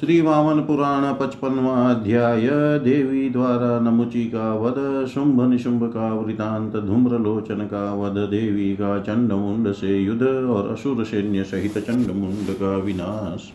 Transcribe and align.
श्री 0.00 0.20
वामन 0.20 0.60
पुराण 0.60 1.14
पचपनवा 1.14 1.90
अध्याय 1.90 2.78
देवी 2.78 3.30
द्वारा 3.30 3.80
नमुची 3.80 4.24
का 4.24 4.54
वध 4.54 5.06
शुंभ 5.06 5.50
निशुंभ 5.50 5.84
का 5.84 6.14
वृतांत 6.14 6.76
धूम्रलोचन 6.76 7.54
का 7.54 7.94
वध 7.94 8.12
देवी 8.12 8.72
का 8.72 8.98
चंडमुंड 8.98 9.72
से 9.72 10.02
युद्ध 10.02 10.22
और 10.22 10.72
असुर 10.72 11.04
सैन्य 11.04 11.44
सहित 11.44 11.78
चंडमुंड 11.78 12.48
का 12.48 12.76
विनाश। 12.76 13.52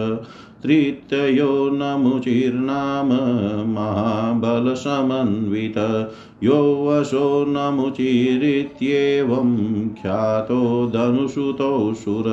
तृतीयो 0.62 1.50
नमुचिर्नाम 1.72 3.10
महाबलसमन्वित 3.74 5.76
यो 6.44 6.56
वशो 6.86 7.44
नमुचिरित्येवं 7.48 9.50
ख्यातो 9.94 10.60
धनुसुतोऽसुर 10.94 12.28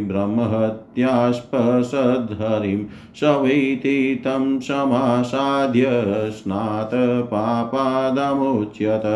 ब्रह्महत्यास्पसद्धरिं 0.00 2.80
शवैति 3.20 4.20
तं 4.24 4.60
समासाद्य 4.60 5.86
स्नातपापादमुच्यत। 6.30 9.06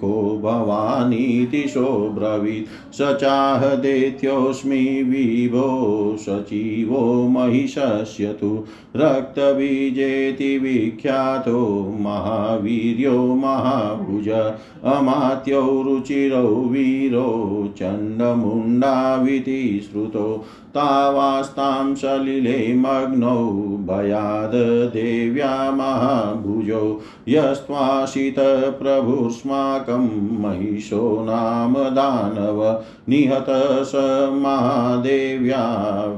को 0.00 0.40
भवानीति 0.42 1.62
सोऽब्रवीत् 1.68 2.94
स 2.94 3.18
चाह 3.20 3.74
दैत्योऽस्मि 3.74 5.02
विभो 5.02 6.16
सचिवो 6.20 7.28
महिषस्य 7.28 8.32
तु 8.40 8.64
रक्तबीजेति 8.96 10.58
विख्यातो 10.58 11.60
महावीर्यो 12.00 13.34
महाभुज। 13.34 14.28
अमात्यो 14.28 15.60
रुचिरौ 15.82 16.48
वीरो 16.48 17.30
चण्डमुण्डाविति 17.78 19.62
श्रुतो। 19.84 20.44
तावास्तां 20.74 21.94
सलिले 21.94 22.74
मग्नौ 22.74 23.40
भयाद् 23.88 24.54
देव्या 24.92 25.70
महाभुजौ 25.70 27.00
यस्त्वाशितप्रभुस्माकं 27.28 30.06
महिषो 30.42 31.00
नाम 31.24 31.74
दानव 31.94 32.62
निहत 33.08 33.46
स 33.86 33.94
महादेव्या 34.42 35.64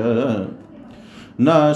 न 1.42 1.74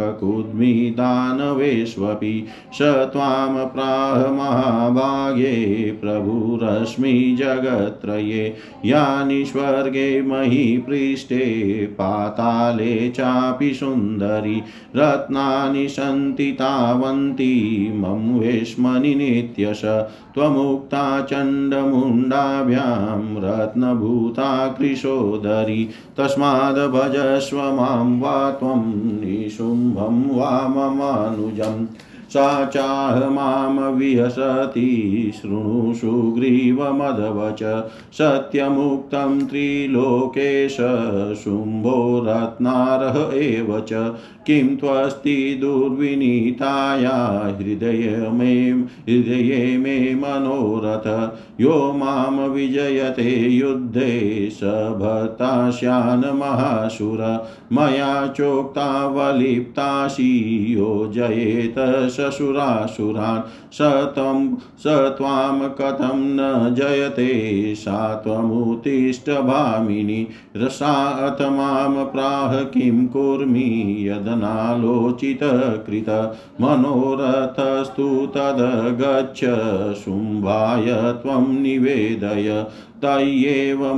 ककुद्मि 0.02 0.96
दानवेष्वपि 0.98 2.46
स 2.74 2.82
त्वां 2.82 3.66
प्राह 3.66 4.32
महाभागे 4.32 5.92
प्रभुरश्मि 6.02 7.36
जगत्त्रये। 7.40 8.54
यानि 8.86 9.46
स्वर्गे 9.46 10.22
महीपृष्ठे 10.22 11.44
पाताले 11.94 13.10
चापि 13.10 13.74
सुन्दरी। 13.74 14.62
रत्नानि 14.96 15.90
सन्ति 15.90 16.52
तावन्ति 16.52 17.92
मम 17.96 18.40
वेश्मनि 18.40 19.16
नित्यश। 19.16 19.82
त्वमुक्ता 20.34 21.22
चण्डमुण्डाभ्यां 21.22 23.38
रत्नभूता 23.38 24.53
कृशोदरी 24.58 25.90
तस्माद् 26.18 26.92
भजस्व 26.92 27.58
माँ 27.58 28.20
वा 28.20 28.52
त्वं 28.52 28.82
निशुम्भं 29.22 30.36
वा 30.36 30.68
ममानुजम्। 30.68 31.88
सा 32.34 32.66
चाह 32.66 33.30
माँ 33.30 33.92
विहसति 33.92 35.32
शृणु 35.42 35.94
सुग्रीवमधवच 35.94 37.92
सत्यमुक्तं 38.14 39.48
त्रिलोकेश, 39.48 40.78
शुम्भो 41.44 42.26
रत्नारः 42.28 43.40
एव 43.40 43.80
च। 43.80 44.16
किं 44.48 44.76
त्वस्ति 44.76 45.58
दुर्विनीताया 45.62 47.54
हृदये 47.58 48.32
मे 48.32 48.86
हृदये 49.10 49.78
मे 49.78 50.16
मनोरथ। 50.16 51.38
यो 51.62 51.94
माँ 51.94 52.48
विजयते 52.48 53.50
युद्धे 53.50 54.50
स 54.52 54.60
भर्तास्यान् 55.00 56.38
महासुर 56.38 57.48
मया 57.74 58.28
चोक्तावलिप्तासि 58.28 60.66
योजयेत 60.70 61.76
ससुरासुरान् 62.32 63.74
स 63.74 63.82
त्वं 63.82 64.56
स 64.56 64.84
त्वां 64.88 65.70
कथं 65.70 66.16
न 66.16 66.76
जयते 66.76 67.76
सा 67.76 68.16
त्वमुत्तिष्ठ 68.16 69.30
भामिनी 69.30 70.28
रसात् 70.58 71.42
माँ 71.42 72.06
प्राह 72.06 72.64
किं 72.64 73.08
कुर्मि, 73.08 74.06
यदनालोचितकृत, 74.08 76.38
मनोरथस्तु 76.62 78.26
तद्गच्छ 78.26 79.40
शुम्भाय 80.00 81.14
त्वं 81.14 81.62
निवेदय, 81.62 82.66
तय्येव 83.02 83.94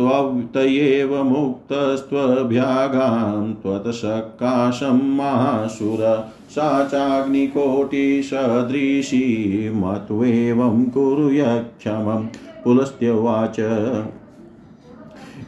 त्वयैव 0.00 1.24
मुक्तस्त्वभ्यागां 1.24 3.52
त्वत्सकाशं 3.52 5.16
महासुर 5.16 6.32
सा 6.50 6.84
चाग्निकोटिसदृशी 6.84 9.70
मत्वेवं 9.74 10.84
कुरु 10.84 11.30
यक्षमं 11.30 12.26
पुलस्त्यवाच 12.64 13.60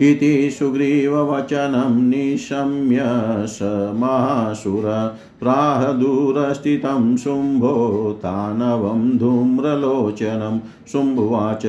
इति 0.01 0.51
सुग्रीववचनं 0.51 2.03
निशम्य 2.03 3.01
स 3.47 3.59
महासुर 3.97 5.17
प्राह 5.41 5.93
दूरस्थितं 5.93 7.17
शुम्भो 7.17 8.13
तानवं 8.23 9.19
धूम्रलोचनं 9.19 10.61
शुम्भुवाच। 10.93 11.67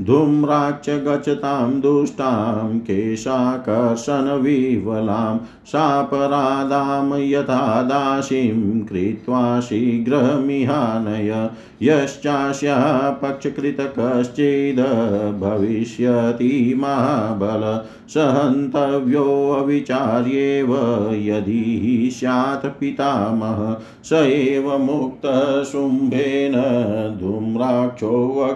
धूम्राक्ष 0.00 0.90
गच्छतां 0.90 1.80
दुष्टां 1.80 2.78
केशाकर्षणविवलां 2.78 5.38
सापरादां 5.66 7.20
यथा 7.20 7.82
दासीं 7.82 8.80
कृत्वा 8.80 9.60
शीघ्रमिहानय। 9.60 11.50
यश्चास्यः 11.82 13.10
पक्षकृतकश्चिद् 13.10 15.40
भविष्यति 15.40 16.74
महाबल। 16.78 17.80
सहन्तव्योऽविचार्येव 18.08 20.76
यदि 21.14 22.08
स्यात् 22.12 22.80
पितामह। 22.80 23.76
स 24.04 24.12
एव 24.12 24.78
मुक्तशुम्भेन 24.78 26.52
धूम्राक्षो 27.20 28.46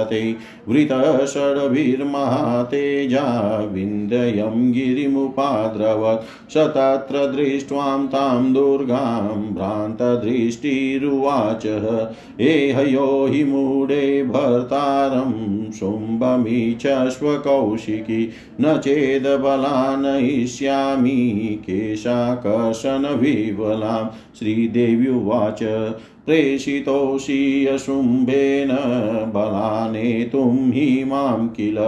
निशते 0.00 0.36
वृतषड्भिर्महातेजा 0.68 3.68
विन्द्यं 3.72 4.72
गिरिमुपाद्रवत्। 4.72 6.50
स 6.50 6.56
तत्र 6.56 7.18
दृष्ट्वां 7.18 8.06
तां 8.06 8.52
दुर्गां, 8.52 9.54
भ्रान्तदृष्टिरुवाच। 9.54 12.06
एहयो 12.40 13.28
हि 13.30 13.44
मूढे 13.44 14.22
भर्तारं 14.22 15.72
शुम्भमीचश्वकौशिकी 15.72 18.30
न 18.60 18.78
चेदबलानयिष्यामि 18.78 21.58
केशाकर्षणविवलां। 21.62 24.16
श्रीदेव्युवाच। 24.38 25.62
प्रेषितोषि 26.30 27.66
अशुम्भेन 27.66 28.68
बलानेतुं 29.34 30.70
हि 30.72 31.04
माँ 31.04 31.48
किल 31.56 31.78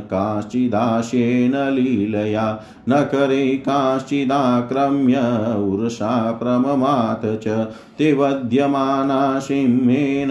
काश्चिदाशेन 0.00 1.54
लीलया 1.54 2.60
नकरे 2.88 3.56
काश्चिदाक्रम्य 3.56 5.16
उर्षा 5.62 6.32
प्रममात 6.32 7.22
च। 7.24 7.68
ते 7.98 8.12
वध्यमाना 8.12 9.38
सिंहेन 9.38 10.30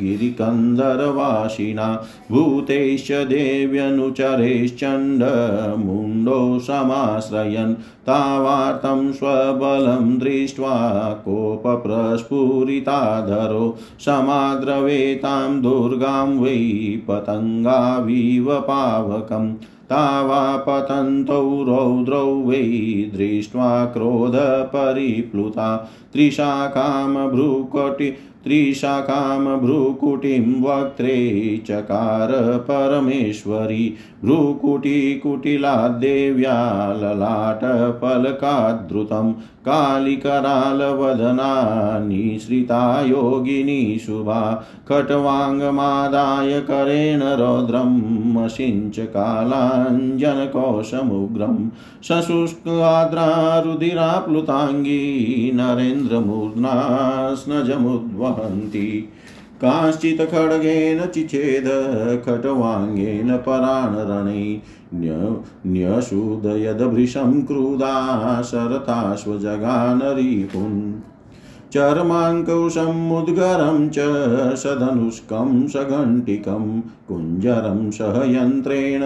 गिरिकन्दरवासिना, 0.00 2.04
भूतैश्च 2.30 3.12
देव्यनुचरैश्चण्डमुण्डो 3.50 6.40
समाश्रयन् 6.66 7.72
तावार्तं 8.08 9.00
स्वबलं 9.12 10.04
दृष्ट्वा 10.18 10.74
कोपप्रस्फुरिताधरो 11.24 12.04
समाद्रवेतां 14.04 15.50
दुर्गां 15.62 16.28
वै 16.38 16.54
पतङ्गाविव 17.08 18.48
पावकम् 18.68 19.50
तावापतन्तौ 19.92 21.46
रौद्रौ 21.68 22.26
वै 22.48 22.62
दृष्ट्वा 23.14 23.70
क्रोधपरिप्लुता 23.94 25.70
त्रिशाखामभ्रुकटि 26.12 28.10
त्रिशाखां 28.44 29.58
भ्रुकुटिं 29.58 30.62
वक्त्रे 30.62 31.16
चकार 31.66 32.32
परमेश्वरी। 32.68 33.84
भ्रुकुटिकुटिलाद्देव्या 34.24 36.54
ललाटपलकाद्धृतं 36.92 39.32
कालिकरालवदना 39.66 41.48
निःसृता 42.04 42.78
योगिनी 43.06 43.98
शुभा 43.98 44.40
खट्वाङ्गमादाय 44.88 46.60
करेण 46.60 47.22
रौद्रं 47.40 47.90
मशिञ्च 48.34 49.00
कालाञ्जनकोशमुग्रं 49.16 51.58
सशुष्काद्रारुधिराप्लुताङ्गी 52.08 55.02
नरेन्द्रमूर्ना 55.54 56.74
स्नजमुद्वहन्ति 57.34 58.86
काश्चित् 59.62 60.20
खड्गेन 60.30 61.00
चिच्छेद 61.14 61.66
खट्वाङ्गेन 62.26 63.36
पराणरणे 63.46 64.44
न्यशूदयदभृशं 65.66 67.42
क्रुदा 67.42 68.42
शरताश्वजगानरिपुन् 68.42 71.02
चर्माङ्कुशमुद्गरं 71.74 73.88
च 73.88 73.98
सधनुष्कं 74.56 75.68
सघण्टिकं 75.68 76.80
कुञ्जरं 77.08 77.90
सहयन्त्रेण 77.90 79.00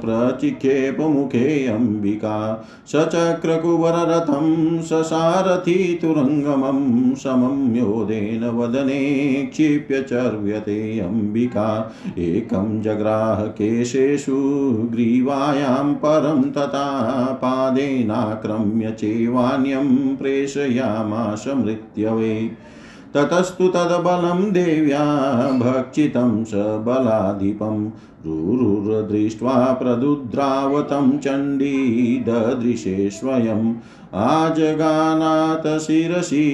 प्रचिक्षेपमुखे 0.00 1.66
अम्बिका 1.66 2.66
सचक्रकुवररथं 2.86 4.82
ससारथि 4.82 5.98
तुरङ्गमं 6.02 7.14
समं 7.14 7.76
योधेन 7.76 8.48
वदने 8.48 9.48
क्षिप्य 9.52 10.02
चर्व्यते 10.02 11.00
अम्बिका। 11.00 11.96
एकं 12.18 12.82
जग्राह 12.82 13.44
केशेषु 13.58 14.36
ग्रीवायां 14.92 15.94
परं 15.94 16.50
तथा 16.50 17.38
पादेनाक्रम्य 17.42 18.90
चैवान्यं 18.90 20.16
प्रेषयामाश 20.16 21.44
मृत्यवे 21.96 22.34
ततस्तु 23.14 23.68
तद्बलं 23.68 24.52
देव्या 24.52 25.04
भक्षितं 25.58 26.42
स 26.44 26.54
बलाधिपं 26.86 27.84
रुरुर्दृष्ट्वा 28.26 29.54
प्रदुद्रावतं 29.72 31.16
चण्डी 31.18 31.74
ददृशे 32.28 33.08
स्वयम् 33.10 33.74
आजगानात् 34.14 35.66
शिरसि 35.80 36.44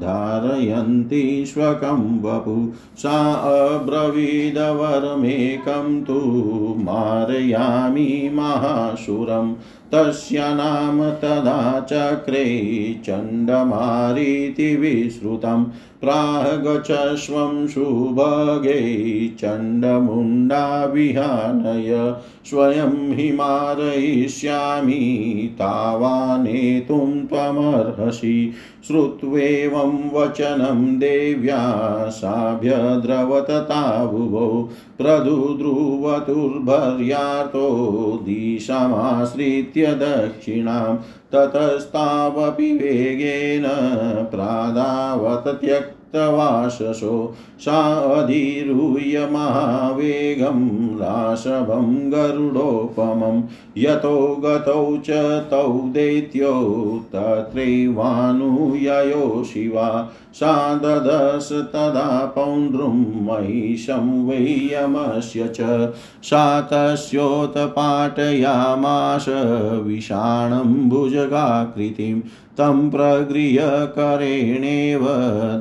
धारयन्ति 0.00 1.44
स्वकं 1.46 2.22
वपु। 2.22 2.72
सा 2.98 3.34
अब्रवीदवरमेकं 3.34 6.04
तु 6.04 6.74
मारयामि 6.78 8.30
महासुरं 8.34 9.54
तस्य 9.94 10.38
नाम 10.40 11.10
तदा 11.10 11.80
चक्रे 11.80 12.60
चण्डमारीति 13.04 14.76
विश्रुतं। 14.76 15.64
प्रागच्छस्वं 16.00 17.66
सुभगे 17.66 19.28
चण्डमुण्डा 19.28 20.84
विहानय। 20.84 22.14
स्वयं 22.44 23.12
हि 23.12 23.32
तावानेतुं 25.58 27.26
त्वमर्हसि। 27.26 28.52
श्रुत्वेवं 28.86 29.92
वचनं 30.12 30.98
देव्या 30.98 31.58
साभ्यद्रवतताभुवो 32.10 34.48
प्रदुद्रुवतुर्भर्यार्तो 34.98 37.68
दिशामाश्रित्य 38.24 39.94
दक्षिणां 39.94 40.96
ततस्तावपि 41.34 42.72
वेगेन 42.72 43.64
प्रादावत 44.30 45.48
त्यक्तवाशसो 46.14 47.34
साधिरूह्य 47.60 49.28
महावेगं 49.32 50.96
राशभं 50.96 52.12
गरुडोपमं। 52.12 53.42
यतो 53.76 54.40
गतौ 54.44 54.96
च 54.96 55.10
तौ 55.50 55.68
दैत्यो 55.68 57.04
तत्रैवानुययो 57.12 59.44
शिवा। 59.44 60.10
सा 60.34 60.74
ददश 60.74 61.48
तदा 61.52 62.32
पौण्ड्रुं 62.36 63.24
महिषं 63.24 64.28
वैयमस्य 64.28 65.50
च। 65.54 65.92
सा 66.22 66.60
तस्योत्पाटयामाश 66.60 69.26
विषाणं 69.84 70.88
भुजगाकृतिं 70.88 72.20
तं 72.58 72.90
प्रगृह्य 72.90 73.86
करेणेव 73.96 75.06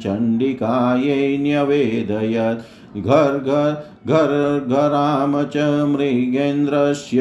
चण्डिकायै 0.03 1.37
न्यवेदयत्। 1.41 2.63
घर्घर 2.97 3.71
घर्घराम 4.07 5.43
च 5.43 5.55
मृगेन्द्रस्य 5.91 7.19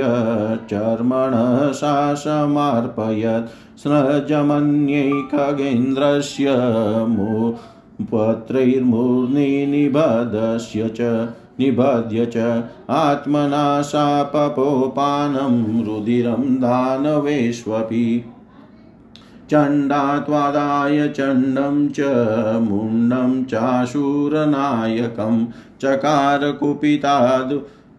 चर्मणः 0.70 1.72
सा 1.72 2.14
समार्पयत् 2.14 3.50
स्नजमन्यै 3.82 5.10
खगेन्द्रस्य 5.32 6.46
पत्रैर्मूर्नि 8.12 9.50
निबधस्य 9.66 10.90
च 11.00 11.02
निबध्य 11.60 12.26
च 12.26 12.64
आत्मना 12.90 13.82
सा 13.82 14.22
पपोपानं 14.22 15.84
रुधिरं 15.84 16.32
दानवेष्वपि। 16.32 18.24
चण्डात्वादाय 19.50 21.08
चण्डं 21.08 21.88
च 21.88 22.00
मुण्डं 22.70 23.44
चाशूरनायकं 23.44 25.46
चकार 25.80 26.52
कुपिता 26.52 27.48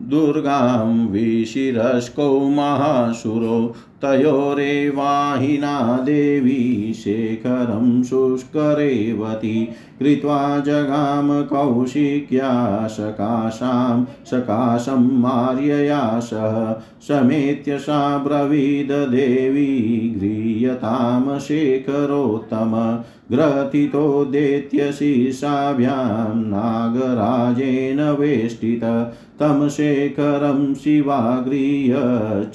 दुर्गां 0.02 1.08
विशिरस्कौ 1.08 2.40
महासुरो 2.40 3.74
तयोरेवाहिना 4.02 5.98
देवी 6.04 6.94
शेखरं 6.94 8.04
शुष्करेवती। 8.04 9.70
कृत्वा 10.00 10.60
जगाम 10.60 11.44
कौशिक्या 11.44 12.88
सकाशां, 12.88 14.06
सकाशं 14.26 15.20
मार्यया 15.20 16.20
सह। 16.20 16.82
समेत्य 17.02 17.78
सा 17.78 18.18
ब्रवीद 18.18 18.92
देवी 18.92 20.10
गृह्यतां 20.18 21.40
शेखरोत्तम। 21.40 23.04
ग्रथितो 23.32 24.26
दैत्यशीर्षाभ्यां 24.26 26.36
नागराजेन 26.36 28.02
वेष्टित। 28.02 29.14
तं 29.40 29.70
शेखरं 29.70 30.74
शिवागृह्य 30.74 31.94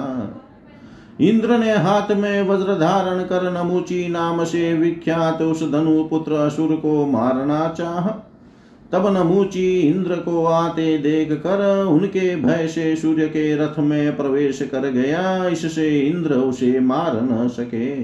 इंद्र 1.22 1.58
ने 1.58 1.72
हाथ 1.72 2.12
में 2.12 2.42
वज्र 2.42 2.74
धारण 2.74 3.20
कर 3.20 3.52
नमुची 3.52 4.08
नाम 4.08 4.44
से 4.44 4.74
विख्यात 4.74 5.42
उस 5.42 5.72
धनु 5.72 6.04
पुत्र 6.04 6.34
असुर 6.34 6.76
को 6.76 7.06
मारना 7.06 7.68
चाह। 7.78 8.10
तब 8.92 9.08
नमुची 9.18 9.80
इंद्र 9.80 10.16
को 10.16 10.46
आते 10.46 10.98
देख 10.98 11.32
कर 11.32 11.86
उनके 11.86 12.36
भय 12.36 12.68
से 12.68 12.96
सूर्य 12.96 13.28
के 13.28 13.56
रथ 13.56 13.80
में 13.80 14.18
प्रवेश 14.18 14.62
कर 14.62 14.90
गया। 14.90 15.48
इससे 15.48 16.00
इंद्र 16.00 16.34
उसे 16.34 16.80
मार 16.80 17.22
न 17.22 17.48
सके। 17.48 18.04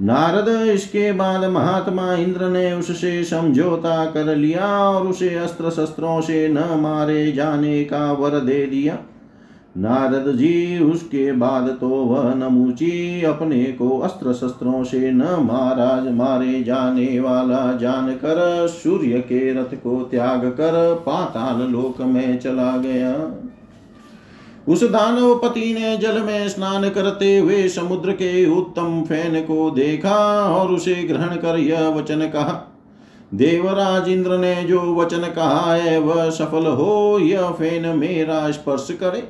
नारद, 0.00 0.48
इसके 0.48 1.12
बाद 1.12 1.44
महात्मा 1.44 2.14
इंद्र 2.14 2.48
ने 2.48 2.72
उससे 2.72 3.24
समझौता 3.24 4.04
कर 4.04 4.36
लिया 4.36 4.66
और 4.66 5.06
उसे 5.06 5.34
अस्त्र 5.34 5.70
शस्त्रों 5.70 6.20
से 6.20 6.48
न 6.48 6.58
मारे 6.80 7.32
जाने 7.32 7.84
का 7.84 8.12
वर 8.12 8.30
दे 8.30 8.66
दिया। 8.66 8.98
नारद 9.76 10.26
जी, 10.36 10.78
उसके 10.80 11.30
बाद 11.32 11.68
तो 11.80 11.88
वह 11.88 12.34
नमूची 12.34 13.22
अपने 13.22 13.62
को 13.72 13.98
अस्त्र 13.98 14.32
शस्त्रों 14.32 14.82
से 14.84 15.10
न 15.12 15.22
महाराज 15.42 16.08
मारे 16.12 16.62
जाने 16.62 17.20
वाला। 17.20 17.60
जानकर 17.72 18.66
सूर्य 18.68 19.20
के 19.20 19.52
रथ 19.52 19.74
को 19.76 20.00
त्याग 20.02 20.44
कर 20.50 20.94
पाताल 21.06 21.62
लोक 21.70 22.00
में 22.02 22.38
चला 22.38 22.76
गया। 22.76 23.14
उस 24.68 24.84
दानव 24.84 25.34
पति 25.38 25.72
ने 25.74 25.96
जल 25.96 26.20
में 26.22 26.48
स्नान 26.48 26.88
करते 26.90 27.36
हुए 27.38 27.66
समुद्र 27.70 28.12
के 28.12 28.46
उत्तम 28.50 29.02
फ़ैन 29.02 29.40
को 29.42 29.70
देखा 29.70 30.16
और 30.50 30.72
उसे 30.72 30.94
ग्रहण 31.04 31.36
कर 31.36 31.58
यह 31.58 31.88
वचन 31.88 32.28
कहा, 32.28 32.62
देवराज 33.34 34.08
इंद्र 34.08 34.38
ने 34.38 34.54
जो 34.64 34.80
वचन 34.94 35.30
कहा 35.30 35.74
है, 35.74 35.98
वह 36.00 36.28
सफल 36.30 36.66
हो, 36.66 37.18
यह 37.20 37.50
फ़ैन 37.50 37.86
मेरा 37.98 38.50
स्पर्श 38.50 38.88
करे। 38.92 39.28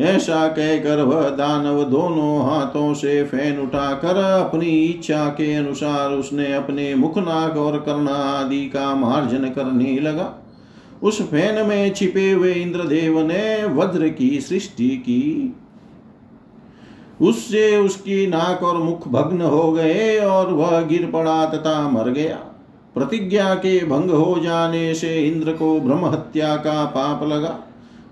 ऐसा 0.00 0.48
कहकर 0.48 1.02
वह 1.02 1.28
दानव 1.28 1.82
दोनों 1.84 2.50
हाथों 2.50 2.94
से 2.94 3.24
फ़ैन 3.24 3.58
उठाकर 3.58 4.16
अपनी 4.16 4.66
इच्छा 4.66 5.26
के 5.26 5.54
अनुसार 5.54 6.10
उसने 6.10 6.54
अपने 6.54 6.94
मुख 6.94 7.18
नाक 7.18 7.56
और 7.56 7.78
कर्णा 7.78 8.12
आदि 8.12 8.64
का 8.66 8.94
मार्जन 8.94 9.44
करने 9.48 9.98
लगा। 10.00 10.34
उस 11.02 11.22
फ़ैन 11.22 11.66
में 11.66 11.94
छिपे 11.94 12.30
हुए 12.30 12.52
इंद्रदेव 12.52 13.20
ने 13.20 13.64
वज्र 13.64 14.08
की 14.08 14.40
सृष्टि 14.40 14.88
की। 14.88 15.56
उससे 17.20 17.76
उसकी 17.76 18.26
नाक 18.26 18.62
और 18.62 18.76
मुख 18.76 19.08
भग्न 19.08 19.40
हो 19.40 19.72
गए 19.72 20.18
और 20.18 20.52
वह 20.52 20.80
गिर 20.80 21.06
पड़ा 21.06 21.44
तथा 21.46 21.88
मर 21.88 22.10
गया। 22.10 22.36
प्रतिज्ञा 22.94 23.54
के 23.54 23.78
भंग 23.86 24.10
हो 24.10 24.40
जाने 24.42 24.94
से 24.94 25.16
इंद्र 25.28 25.52
को 25.52 25.80
ब्रह्म 25.80 26.04
हत्या 26.04 26.56
का 26.56 26.84
पाप 26.84 27.22
लगा। 27.22 27.58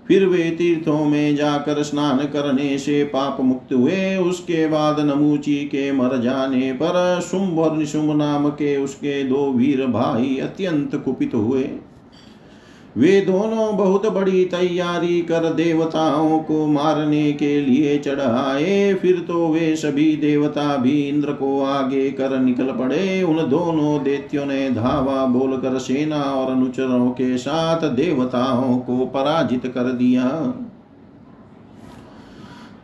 फिर 0.09 0.25
वे 0.25 0.49
तीर्थों 0.51 1.05
में 1.05 1.35
जाकर 1.35 1.81
स्नान 1.83 2.17
करने 2.17 2.77
से 2.77 3.03
पाप 3.03 3.41
मुक्त 3.41 3.73
हुए। 3.73 4.15
उसके 4.15 4.67
बाद 4.67 4.99
नमूची 4.99 5.55
के 5.55 5.91
मर 5.91 6.17
जाने 6.17 6.71
पर 6.73 7.19
शुंभ 7.21 7.59
और 7.59 7.77
निशुंभ 7.77 8.15
नाम 8.17 8.49
के 8.49 8.75
उसके 8.77 9.23
दो 9.23 9.51
वीर 9.51 9.85
भाई 9.87 10.37
अत्यंत 10.37 10.95
कुपित 10.95 11.35
हुए। 11.35 11.63
वे 12.97 13.19
दोनों 13.21 13.77
बहुत 13.77 14.05
बड़ी 14.07 14.45
तैयारी 14.45 15.21
कर 15.21 15.43
देवताओं 15.53 16.39
को 16.39 16.65
मारने 16.67 17.31
के 17.33 17.61
लिए 17.61 17.97
चढ़ाए। 17.97 18.93
फिर 18.93 19.19
तो 19.19 19.47
वे 19.47 19.75
सभी 19.75 20.15
देवता 20.15 20.75
भी 20.77 21.07
इंद्र 21.09 21.33
को 21.33 21.61
आगे 21.63 22.09
कर 22.11 22.37
निकल 22.39 22.71
पड़े। 22.71 23.21
उन 23.23 23.37
दोनों 23.49 24.03
देत्यों 24.03 24.45
ने 24.45 24.69
धावा 24.69 25.25
बोलकर 25.25 25.77
सेना 25.77 26.21
और 26.21 26.51
अनुचरों 26.51 27.09
के 27.11 27.37
साथ 27.37 27.89
देवताओं 27.89 28.77
को 28.77 29.05
पराजित 29.05 29.67
कर 29.67 29.91
दिया। 29.93 30.27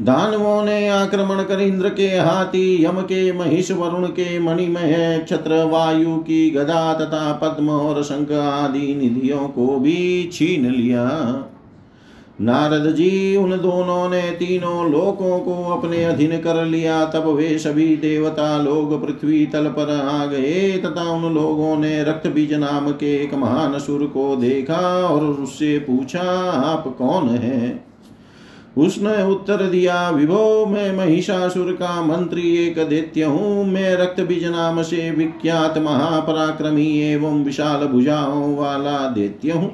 दानवों 0.01 0.63
ने 0.63 0.88
आक्रमण 0.88 1.43
कर 1.43 1.62
इंद्र 1.62 1.89
के 1.89 2.08
हाथी, 2.08 2.86
यम 2.86 3.01
के 3.01 3.31
महिष 3.31 3.71
वरुण 3.71 4.08
के 4.08 4.39
मणिमय, 4.39 5.21
क्षत्र, 5.25 5.63
वायु 5.63 6.15
की 6.15 6.49
गदा 6.49 6.93
तथा 6.93 7.34
पद्म 7.34 7.69
और 7.69 8.03
शंख 8.03 8.31
आदि 8.31 8.95
निधियों 8.95 9.47
को 9.47 9.79
भी 9.79 10.29
छीन 10.34 10.71
लिया। 10.71 11.05
नारद 12.41 12.95
जी, 12.95 13.36
उन 13.36 13.51
दोनों 13.51 14.10
ने 14.10 14.21
तीनों 14.21 14.91
लोकों 14.91 15.39
को 15.39 15.71
अपने 15.77 16.03
अधीन 16.03 16.38
कर 16.38 16.65
लिया। 16.65 17.05
तब 17.05 17.27
वे 17.27 17.58
सभी 17.58 17.97
देवता 17.97 18.58
लोग 18.58 19.05
पृथ्वी 19.05 19.45
तल 19.45 19.65
पर 19.65 20.01
आ 20.05 20.25
गए 20.25 20.71
तथा 20.71 21.10
उन 21.10 21.34
लोगों 21.34 21.77
ने 21.77 22.03
रक्त 22.03 22.27
बीज 22.27 22.53
नाम 22.53 22.91
के 22.91 23.23
एक 23.23 23.34
महान 23.34 23.79
सुर 23.79 24.05
को 24.05 24.36
देखा 24.36 25.08
और 25.08 25.25
उससे 25.25 25.79
पूछा, 25.79 26.51
आप 26.51 26.95
कौन 26.97 27.29
हैं? 27.29 27.85
उसने 28.77 29.23
उत्तर 29.23 29.61
दिया, 29.63 30.09
विभो, 30.09 30.65
मैं 30.65 30.91
महिषासुर 30.97 31.71
का 31.71 32.01
मंत्री 32.01 32.41
एक 32.57 32.79
दैत्य 32.89 33.23
हूँ। 33.23 33.65
मैं 33.65 33.95
रक्त 33.95 34.21
बीज 34.21 34.45
नाम 34.45 34.81
से 34.81 35.09
विख्यात 35.11 35.77
महापराक्रमी 35.77 36.88
एवं 37.03 37.43
विशाल 37.43 37.85
भुजाओं 37.88 38.55
वाला 38.55 38.97
दैत्य 39.09 39.51
हूँ। 39.51 39.71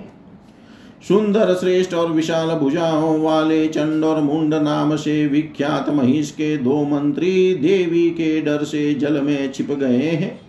सुंदर, 1.07 1.53
श्रेष्ठ 1.53 1.93
और 1.93 2.11
विशाल 2.11 2.49
भुजाओं 2.49 3.19
वाले 3.21 3.67
चंड 3.67 4.03
और 4.05 4.21
मुंड 4.21 4.53
नाम 4.53 4.95
से 4.95 5.25
विख्यात 5.27 5.89
महिष 5.89 6.31
के 6.31 6.55
दो 6.57 6.83
मंत्री 6.83 7.53
देवी 7.53 8.09
के 8.09 8.41
डर 8.41 8.63
से 8.63 8.93
जल 8.93 9.21
में 9.21 9.51
छिप 9.51 9.71
गए 9.71 9.97
हैं। 9.97 10.39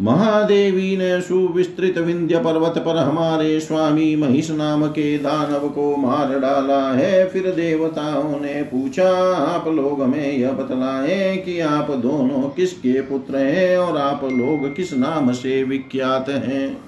महादेवी 0.00 0.96
ने 0.96 1.20
सुविस्तृत 1.20 1.98
विंध्य 1.98 2.38
पर्वत 2.38 2.78
पर 2.78 2.96
हमारे 2.96 3.60
स्वामी 3.60 4.16
महिष 4.16 4.50
नाम 4.50 4.86
के 4.86 5.18
दानव 5.18 5.68
को 5.68 5.96
मार 5.96 6.38
डाला 6.38 6.92
है। 6.92 7.28
फिर 7.28 7.42
देवताओं 7.42 8.40
ने 8.40 8.62
पूछा, 8.62 9.36
आप 9.36 9.68
लोग 9.68 10.02
हमें 10.02 10.32
यह 10.32 10.50
बतलाए 10.50 11.36
कि 11.36 11.60
आप 11.60 11.90
दोनों 11.90 12.48
किसके 12.48 13.00
पुत्र 13.00 13.36
हैं 13.36 13.78
और 13.78 13.98
आप 13.98 14.24
लोग 14.24 14.76
किस 14.76 14.92
नाम 14.92 15.32
से 15.32 15.64
विख्यात 15.64 16.28
हैं? 16.28 16.78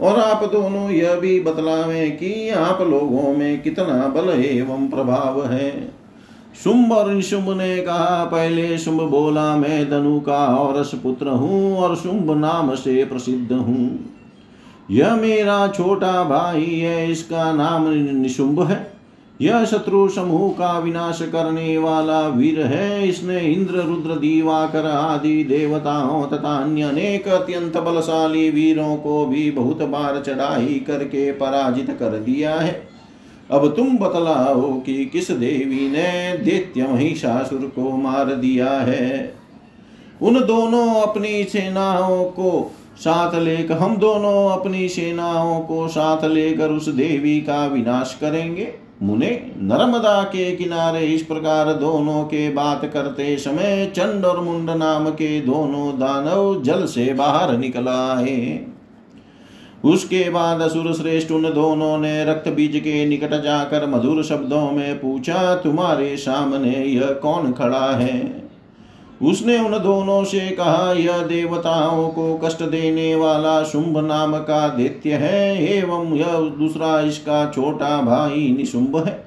और 0.00 0.18
आप 0.18 0.44
दोनों 0.52 0.90
यह 0.90 1.14
भी 1.14 1.40
बतलावे 1.40 2.10
कि 2.10 2.50
आप 2.50 2.80
लोगों 2.80 3.36
में 3.36 3.62
कितना 3.62 4.06
बल 4.06 4.30
एवं 4.30 4.88
प्रभाव 4.88 5.46
है। 5.46 6.05
शुंभ 6.64 6.92
और 6.92 7.10
निशुंभ 7.12 7.50
ने 7.50 7.76
कहा, 7.78 8.24
पहले 8.24 8.78
शुंभ 8.78 9.00
बोला, 9.00 9.56
मैं 9.56 9.90
धनु 9.90 10.20
का 10.20 10.46
और 10.46 10.82
पुत्र 11.02 11.28
हूँ 11.28 11.76
और 11.76 11.96
शुंभ 11.96 12.30
नाम 12.30 12.74
से 12.74 13.04
प्रसिद्ध 13.04 13.52
हूँ। 13.52 14.14
यह 14.90 15.16
मेरा 15.16 15.66
छोटा 15.68 16.22
भाई 16.24 16.64
है, 16.64 17.10
इसका 17.10 17.52
नाम 17.52 17.88
निशुंभ 18.16 18.62
है। 18.62 18.96
यह 19.40 19.64
शत्रु 19.64 20.08
समूह 20.08 20.48
का 20.52 20.78
विनाश 20.78 21.18
करने 21.22 21.76
वाला 21.78 22.20
वीर 22.28 22.60
है। 22.60 23.08
इसने 23.08 23.40
इंद्र, 23.40 23.74
रुद्र, 23.74 24.14
दीवाकर 24.14 24.86
आदि 24.86 25.44
देवताओं 25.44 26.26
तथा 26.26 26.56
अन्य 26.56 26.82
अनेक 26.82 27.28
अत्यंत 27.28 27.76
बलशाली 27.76 28.48
वीरों 28.50 28.96
को 28.96 29.24
भी 29.26 29.50
बहुत 29.50 29.82
बार 29.82 30.22
चढ़ाई 30.26 30.84
करके 30.86 31.30
पराजित 31.32 31.90
कर 31.90 32.18
दिया 32.18 32.54
है। 32.54 32.95
अब 33.50 33.74
तुम 33.76 33.98
बतलाओ 33.98 34.72
कि 34.80 35.04
किस 35.04 35.30
देवी 35.30 35.88
ने 35.88 36.38
दैत्य 36.38 36.86
महिषासुर 36.86 37.72
को 37.76 37.96
मार 37.96 38.24
दिया 38.24 38.70
है? 38.70 39.34
उन 40.22 40.40
दोनों 40.40 41.00
अपनी 41.00 41.44
सेनाओं 41.44 42.24
को 42.24 42.72
साथ 42.98 43.34
लेकर, 43.34 43.74
हम 43.74 43.96
दोनों 43.96 44.50
अपनी 44.50 44.88
सेनाओं 44.88 45.60
को 45.60 45.88
साथ 45.88 46.24
लेकर 46.24 46.70
उस 46.70 46.88
देवी 46.88 47.40
का 47.40 47.66
विनाश 47.66 48.18
करेंगे? 48.20 48.74
मुने, 49.02 49.52
नर्मदा 49.56 50.22
के 50.22 50.56
किनारे 50.56 51.00
इस 51.00 51.22
प्रकार 51.22 51.72
दोनों 51.72 52.24
के 52.24 52.50
बात 52.50 52.90
करते 52.94 53.36
समय 53.36 53.92
चंड 53.96 54.24
और 54.24 54.40
मुंड 54.40 54.70
नाम 54.70 55.08
के 55.08 55.40
दोनों 55.40 55.98
दानव 55.98 56.62
जल 56.62 56.86
से 56.86 57.14
बाहर 57.14 57.58
निकल 57.58 57.88
आए। 57.88 58.66
उसके 59.86 60.30
बाद 60.30 60.60
असुर 60.60 60.92
श्रेष्ठ 60.94 61.30
उन 61.30 61.42
दोनों 61.42 61.98
ने 61.98 62.24
रक्त 62.24 62.48
बीज 62.48 62.76
के 62.76 63.06
निकट 63.06 63.30
जाकर 63.30 63.86
मधुर 63.86 64.22
शब्दों 64.24 64.70
में 64.70 64.98
पूछा, 64.98 65.54
तुम्हारे 65.54 66.16
सामने 66.16 66.84
यह 66.84 67.06
कौन 67.06 67.52
खड़ा 67.52 67.90
है? 67.90 68.46
उसने 69.22 69.58
उन 69.58 69.78
दोनों 69.78 70.24
से 70.24 70.48
कहा, 70.50 70.92
यह 70.92 71.18
देवताओं 71.18 72.08
को 72.08 72.40
कष्ट 72.44 72.62
देने 72.62 73.14
वाला 73.14 73.62
शुंभ 73.62 73.98
नाम 73.98 74.38
का 74.38 74.68
दैत्य 74.68 75.12
है, 75.12 75.66
एवं 75.76 76.14
यह 76.14 76.38
दूसरा 76.58 77.00
इसका 77.00 77.52
छोटा 77.54 78.02
भाई 78.02 78.54
निशुंभ 78.58 78.96
है। 79.06 79.25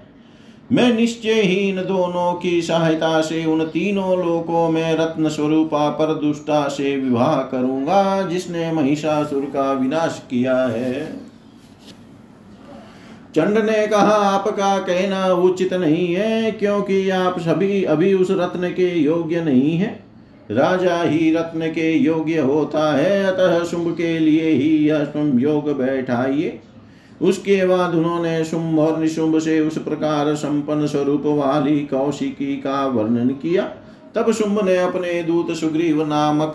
मैं 0.72 0.94
निश्चय 0.94 1.42
ही 1.42 1.56
इन 1.56 1.76
दोनों 1.76 2.34
की 2.34 2.62
सहायता 2.62 3.22
से 3.22 3.46
उन 3.46 3.64
तीनों 3.64 4.26
लोकों 4.26 4.70
में 4.70 4.98
रत्न 4.98 5.30
स्वरूपा 5.30 5.90
पर 5.90 6.14
दुष्टा 6.14 6.68
से 6.68 6.96
विवाह 6.98 7.36
करूँगा, 7.36 8.22
जिसने 8.22 8.72
महिषासुर 8.72 9.46
का 9.46 9.74
विनाश 9.74 10.22
किया 10.30 10.58
है। 10.58 11.12
चंड 13.36 13.58
ने 13.58 13.88
कहा, 13.88 14.16
आपका 14.16 14.78
कहना 14.78 15.26
उचित 15.34 15.74
नहीं 15.74 16.14
है, 16.16 16.52
क्योंकि 16.52 17.10
आप 17.10 17.40
सभी 17.40 17.84
अभी 17.84 18.14
उस 18.14 18.28
रत्न 18.32 18.70
के 18.70 19.00
योग्य 19.00 19.42
नहीं 19.42 19.78
है। 19.78 20.00
राजा 20.52 21.02
ही 21.02 21.34
रत्न 21.34 21.68
के 21.68 21.92
योग्य 21.94 22.40
होता 22.40 22.98
है, 22.98 23.24
अतः 23.24 23.64
शुंभ 23.64 23.96
के 23.98 24.20
लिए 24.20 24.50
ही 24.50 24.88
यह 24.88 25.12
योग 25.36 25.78
बैठाइए। 25.78 26.60
उसके 27.22 27.66
बाद 27.66 27.96
उन्होंने 27.96 28.44
शुंभ 28.44 28.80
और 28.80 29.00
निशुंभ 29.00 29.40
से 29.40 29.60
उस 29.60 29.78
प्रकार 29.78 30.36
संपन्न 30.36 30.88
स्वरूप 30.88 31.24
वाली 31.26 31.80
कौशिकी 31.80 32.56
का 32.56 32.86
वर्णन 32.88 33.28
किया। 33.28 33.64
तब 34.16 34.32
शुंभ 34.32 34.64
ने 34.66 34.78
अपने 34.78 35.24
दूत 35.24 35.52
सुग्रीव 35.52 36.08
नामक 36.08 36.54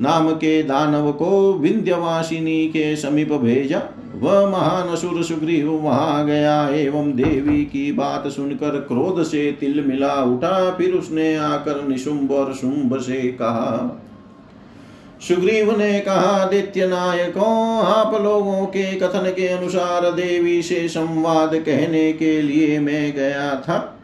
नाम 0.00 0.30
के 0.30 0.62
दानव 0.62 1.12
को 1.12 1.52
विंध्यवासिनी 1.52 2.66
के 2.68 2.96
समीप 2.96 3.32
भेजा। 3.32 3.82
वह 4.14 4.48
महान 4.50 4.88
असुर 4.88 5.22
सुग्रीव 5.22 5.70
वहाँ 5.70 6.26
गया 6.26 6.68
एवं 6.68 7.12
देवी 7.12 7.64
की 7.64 7.92
बात 7.92 8.26
सुनकर 8.28 8.80
क्रोध 8.80 9.22
से 9.22 9.50
तिल 9.52 9.84
मिला 9.86 10.14
उठा। 10.24 10.70
फिर 10.70 10.94
उसने 10.94 11.34
आकर 11.36 11.86
निशुंभ 11.88 12.32
और 12.32 12.52
शुंभ 12.54 12.96
से 12.98 13.20
कहा 13.32 14.02
सुग्रीव 15.20 15.78
ने 15.78 16.00
कहा 16.00 16.46
दित्य 16.46 16.86
नायकों, 16.86 17.84
आप 17.84 18.22
लोगों 18.22 18.66
के 18.66 18.94
कथन 18.94 19.32
के 19.36 19.48
अनुसार 19.48 20.12
देवी 20.12 20.62
से 20.62 20.88
संवाद 20.88 21.54
कहने 21.54 22.12
के 22.12 22.42
लिए 22.42 22.80
मैं 22.80 23.12
गया 23.12 23.54
था। 23.54 23.98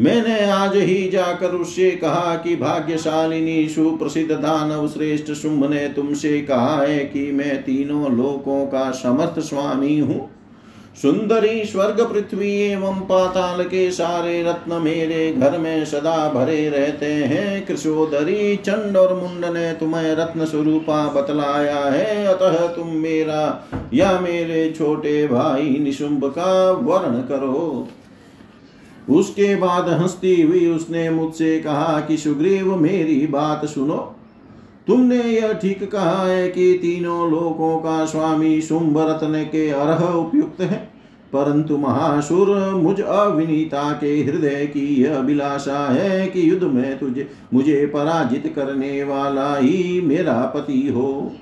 मैंने 0.00 0.50
आज 0.50 0.76
ही 0.76 1.08
जाकर 1.08 1.46
उससे 1.46 1.90
कहा 1.90 2.34
कि, 2.36 2.56
भाग्यशालिनी, 2.56 3.68
सुप्रसिद्ध 3.68 4.32
दानव 4.32 4.88
श्रेष्ठ 4.88 5.32
शुंभ 5.32 5.70
ने 5.70 5.88
तुमसे 5.88 6.40
कहा 6.40 6.82
है 6.82 6.98
कि 6.98 7.32
मैं 7.32 7.62
तीनों 7.62 8.16
लोकों 8.16 8.66
का 8.66 8.90
समर्थ 8.90 9.40
स्वामी 9.40 9.98
हूँ। 9.98 10.33
सुंदरी 11.02 11.64
स्वर्ग 11.64 12.00
पृथ्वी 12.12 12.50
एवं 12.62 13.00
पाताल 13.00 13.64
के 13.64 13.90
सारे 13.90 14.42
रत्न 14.42 14.74
मेरे 14.74 15.32
घर 15.32 15.58
में 15.58 15.84
सदा 15.84 16.28
भरे 16.28 16.68
रहते 16.68 17.06
हैं। 17.06 17.66
कृषोदरी 17.66 18.56
चंड 18.56 18.96
और 18.96 19.14
मुंड 19.14 19.44
ने 19.44 19.72
तुम्हें 19.72 20.14
रत्न 20.14 20.44
स्वरूपा 20.44 21.08
बतलाया 21.08 21.78
है। 21.78 22.26
अतः 22.26 22.66
तुम 22.66 22.88
मेरा 22.88 23.68
या 23.94 24.20
मेरे 24.20 24.74
छोटे 24.78 25.26
भाई 25.26 25.78
निशुंभ 25.78 26.24
का 26.24 26.70
वर्ण 26.70 27.20
करो। 27.20 27.88
उसके 29.10 29.54
बाद 29.56 29.88
हंसती 29.88 30.42
हुई 30.42 30.66
उसने 30.66 31.10
मुझसे 31.10 31.60
कहा 31.60 32.00
कि 32.00 32.16
सुग्रीव 32.16 32.76
मेरी 32.76 33.26
बात 33.26 33.66
सुनो। 33.66 34.13
तुमने 34.86 35.16
यह 35.16 35.52
ठीक 35.52 35.90
कहा 35.92 36.22
है 36.22 36.48
कि 36.48 36.72
तीनों 36.82 37.30
लोकों 37.30 37.76
का 37.78 38.04
स्वामी 38.04 38.60
शुंभ 38.60 38.98
रत्न 39.00 39.42
के 39.44 39.68
अर्ह 39.70 40.04
उपयुक्त 40.06 40.60
है, 40.60 40.76
परंतु 41.32 41.76
महासुर, 41.78 42.48
मुझ 42.74 43.00
अविनीता 43.00 43.90
के 43.92 44.12
हृदय 44.22 44.66
की 44.66 44.86
यह 45.02 45.16
अभिलाषा 45.18 45.78
है 45.90 46.26
कि 46.26 46.50
युद्ध 46.50 46.62
में 46.64 46.98
तुझे, 46.98 47.28
मुझे 47.54 47.86
पराजित 47.86 48.52
करने 48.56 49.02
वाला 49.04 49.56
ही 49.56 50.00
मेरा 50.00 50.40
पति 50.54 50.86
हो। 50.88 51.32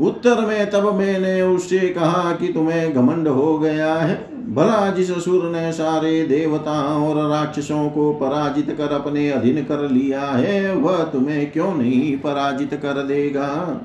उत्तर 0.00 0.40
में 0.46 0.70
तब 0.70 0.92
मैंने 0.94 1.40
उससे 1.42 1.78
कहा 1.78 2.32
कि 2.32 2.48
तुम्हें 2.48 2.92
घमंड 2.94 3.28
हो 3.28 3.58
गया 3.58 3.94
है। 3.94 4.37
भला 4.58 4.90
जिस 4.90 5.10
असुर 5.10 5.44
ने 5.50 5.72
सारे 5.72 6.22
देवताओं 6.24 7.08
और 7.08 7.28
राक्षसों 7.30 7.88
को 7.90 8.12
पराजित 8.12 8.70
कर 8.78 8.92
अपने 8.92 9.30
अधीन 9.30 9.62
कर 9.64 9.88
लिया 9.90 10.20
है, 10.20 10.74
वह 10.74 11.02
तुम्हें 11.04 11.50
क्यों 11.52 11.74
नहीं 11.74 12.16
पराजित 12.18 12.74
कर 12.74 13.02
देगा? 13.02 13.80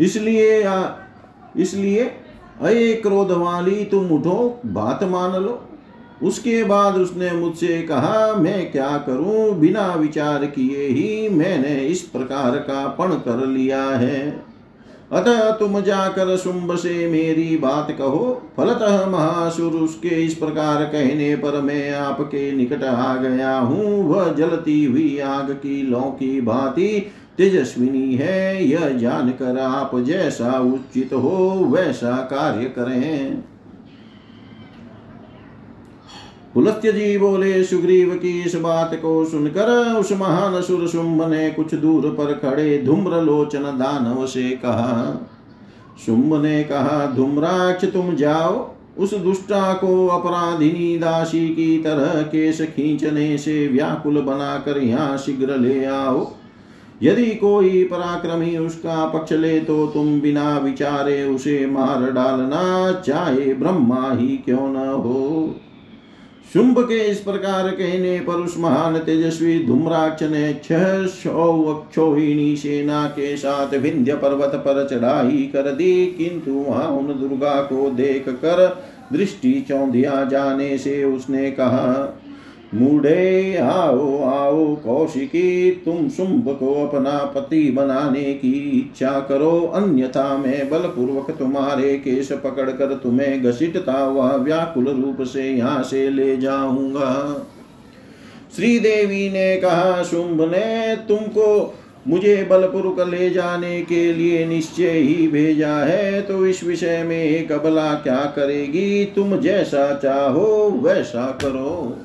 इसलिए 0.00 0.62
इसलिए 1.56 2.10
अये 2.60 2.92
क्रोध 2.94 3.30
वाली 3.32 3.84
तुम 3.84 4.10
उठो, 4.10 4.60
बात 4.66 5.04
मान 5.04 5.32
लो। 5.42 5.60
उसके 6.22 6.62
बाद 6.64 6.96
उसने 6.96 7.30
मुझसे 7.32 7.80
कहा, 7.82 8.34
मैं 8.34 8.70
क्या 8.72 8.96
करूँ? 8.98 9.54
बिना 9.54 9.86
विचार 9.94 10.44
किए 10.46 10.86
ही 10.86 11.28
मैंने 11.28 11.74
इस 11.86 12.00
प्रकार 12.02 12.56
का 12.58 12.86
पण 12.88 13.12
कर 13.18 13.46
लिया 13.46 13.82
है। 13.82 14.49
अतः 15.12 15.50
तुम 15.50 15.80
जाकर 15.80 16.36
शुंभ 16.36 16.74
से 16.76 17.08
मेरी 17.08 17.56
बात 17.56 17.90
कहो। 17.90 18.42
फलतः 18.56 19.06
महासुर 19.06 19.72
उसके 19.72 20.08
इस 20.08 20.34
प्रकार 20.34 20.84
कहने 20.84 21.36
पर 21.36 21.60
मैं 21.60 21.92
आपके 21.92 22.52
निकट 22.52 22.84
आ 22.84 23.16
गया 23.16 23.58
हूँ। 23.58 24.02
वह 24.08 24.32
जलती 24.32 24.84
हुई 24.84 25.18
आग 25.18 25.50
की 25.50 25.82
लौ 25.82 26.00
की 26.00 26.40
भांति 26.40 27.10
तेजस्विनी 27.38 28.14
है। 28.14 28.64
यह 28.64 28.88
जानकर 28.88 29.58
आप 29.58 29.90
जैसा 29.96 30.58
उचित 30.60 31.12
हो, 31.12 31.66
वैसा 31.70 32.16
कार्य 32.16 32.64
करें। 32.64 33.44
पुलत्य 36.54 36.92
जी 36.92 37.16
बोले 37.18 37.62
सुग्रीव 37.64 38.14
की 38.14 38.40
इस 38.42 38.54
बात 38.54 38.94
को 38.94 39.24
सुनकर 39.24 39.68
उस 39.94 40.12
महान 40.12 40.60
सुर 40.62 40.86
शुंभ 40.88 41.22
ने 41.24 41.50
कुछ 41.50 41.74
दूर 41.74 42.08
पर 42.10 42.32
खड़े 42.34 42.78
धूम्र 42.78 43.20
लोचन 43.22 43.62
दानव 43.78 44.26
से 44.26 44.50
कहा 44.56 45.26
शुंभ 46.06 46.34
ने 46.42 46.62
कहा, 46.64 47.06
धूम्राक्ष, 47.06 47.84
तुम 47.84 48.14
जाओ। 48.16 48.68
उस 48.98 49.14
दुष्टा 49.14 49.72
को 49.72 50.06
अपराधिनी 50.06 50.98
दासी 50.98 51.48
की 51.48 51.76
तरह 51.78 52.20
केश 52.22 52.60
खींचने 52.66 53.36
से 53.38 53.66
व्याकुल 53.68 54.20
बनाकर 54.20 54.78
यहाँ 54.78 55.16
शीघ्र 55.18 55.56
ले 55.56 55.84
आओ। 55.84 56.26
यदि 57.02 57.26
कोई 57.34 57.82
पराक्रमी 57.84 58.56
उसका 58.56 59.04
पक्ष 59.06 59.32
ले 59.32 59.58
तो 59.60 59.86
तुम 59.86 60.20
बिना 60.20 60.58
विचारे 60.58 61.22
उसे 61.24 61.66
मार 61.66 62.10
डालना, 62.12 62.92
चाहे 63.00 63.54
ब्रह्मा 63.54 64.12
ही 64.12 64.36
क्यों 64.36 64.68
न 64.68 64.76
हो। 64.76 65.54
शुंभ 66.54 66.78
के 66.78 66.98
इस 67.00 67.20
प्रकार 67.20 67.68
कहने 67.70 68.18
पर 68.20 68.32
उस 68.32 68.56
महान 68.58 68.98
तेजस्वी 68.98 69.58
धूम्राक्ष 69.66 70.22
ने 70.22 70.52
छह 70.64 71.06
सौ 71.06 71.52
अक्षोहिणी 71.74 72.56
सेना 72.56 73.04
के 73.08 73.36
साथ 73.36 73.74
विंध्य 73.74 74.14
पर्वत 74.14 74.54
पर 74.54 74.86
चढ़ाई 74.88 75.50
कर 75.52 75.70
दी, 75.72 76.06
किंतु 76.06 76.52
वहाँ 76.52 76.88
उन 76.88 77.06
दुर्गा 77.20 77.54
को 77.62 77.90
देख 77.90 78.28
कर 78.28 78.66
दृष्टि 79.12 79.60
चौंधिया 79.68 80.24
जाने 80.24 80.76
से 80.78 81.04
उसने 81.04 81.50
कहा 81.50 81.86
मूढ़े 82.74 83.56
आओ 83.56 84.22
आओ, 84.22 84.74
कौशिकी, 84.74 85.70
तुम 85.70 86.08
शुंभ 86.08 86.56
को 86.60 86.86
अपना 86.86 87.18
पति 87.18 87.70
बनाने 87.70 88.34
की 88.34 88.52
इच्छा 88.52 89.20
करो। 89.20 89.60
अन्यथा 89.74 90.36
मैं 90.36 90.70
बलपूर्वक 90.70 91.30
तुम्हारे 91.30 91.96
केश 91.96 92.32
पकड़कर 92.32 92.94
तुम्हें 92.94 93.42
घसीटता 93.42 93.98
हुआ 94.00 94.36
व्याकुल 94.36 94.88
रूप 94.88 95.26
से 95.26 95.50
यहाँ 95.50 95.82
से 95.82 96.10
ले 96.10 96.36
जाऊँगा। 96.36 97.46
श्री 98.56 98.78
देवी 98.78 99.30
ने 99.30 99.56
कहा, 99.56 100.02
शुंभ 100.02 100.40
ने 100.40 100.96
तुमको 100.96 101.74
मुझे 102.08 102.48
बलपूर्वक 102.50 103.08
ले 103.08 103.30
जाने 103.30 103.82
के 103.82 104.12
लिए 104.12 104.46
निश्चय 104.46 104.90
ही 104.90 105.28
भेजा 105.28 105.74
है। 105.74 106.22
तो 106.22 106.46
इस 106.46 106.64
विषय 106.64 107.02
में 107.02 107.22
एक 107.24 107.52
अबला 107.52 107.94
क्या 107.94 108.32
करेगी? 108.36 109.04
तुम 109.04 109.36
जैसा 109.36 109.94
चाहो, 109.94 110.70
वैसा 110.82 111.38
करो। 111.42 111.96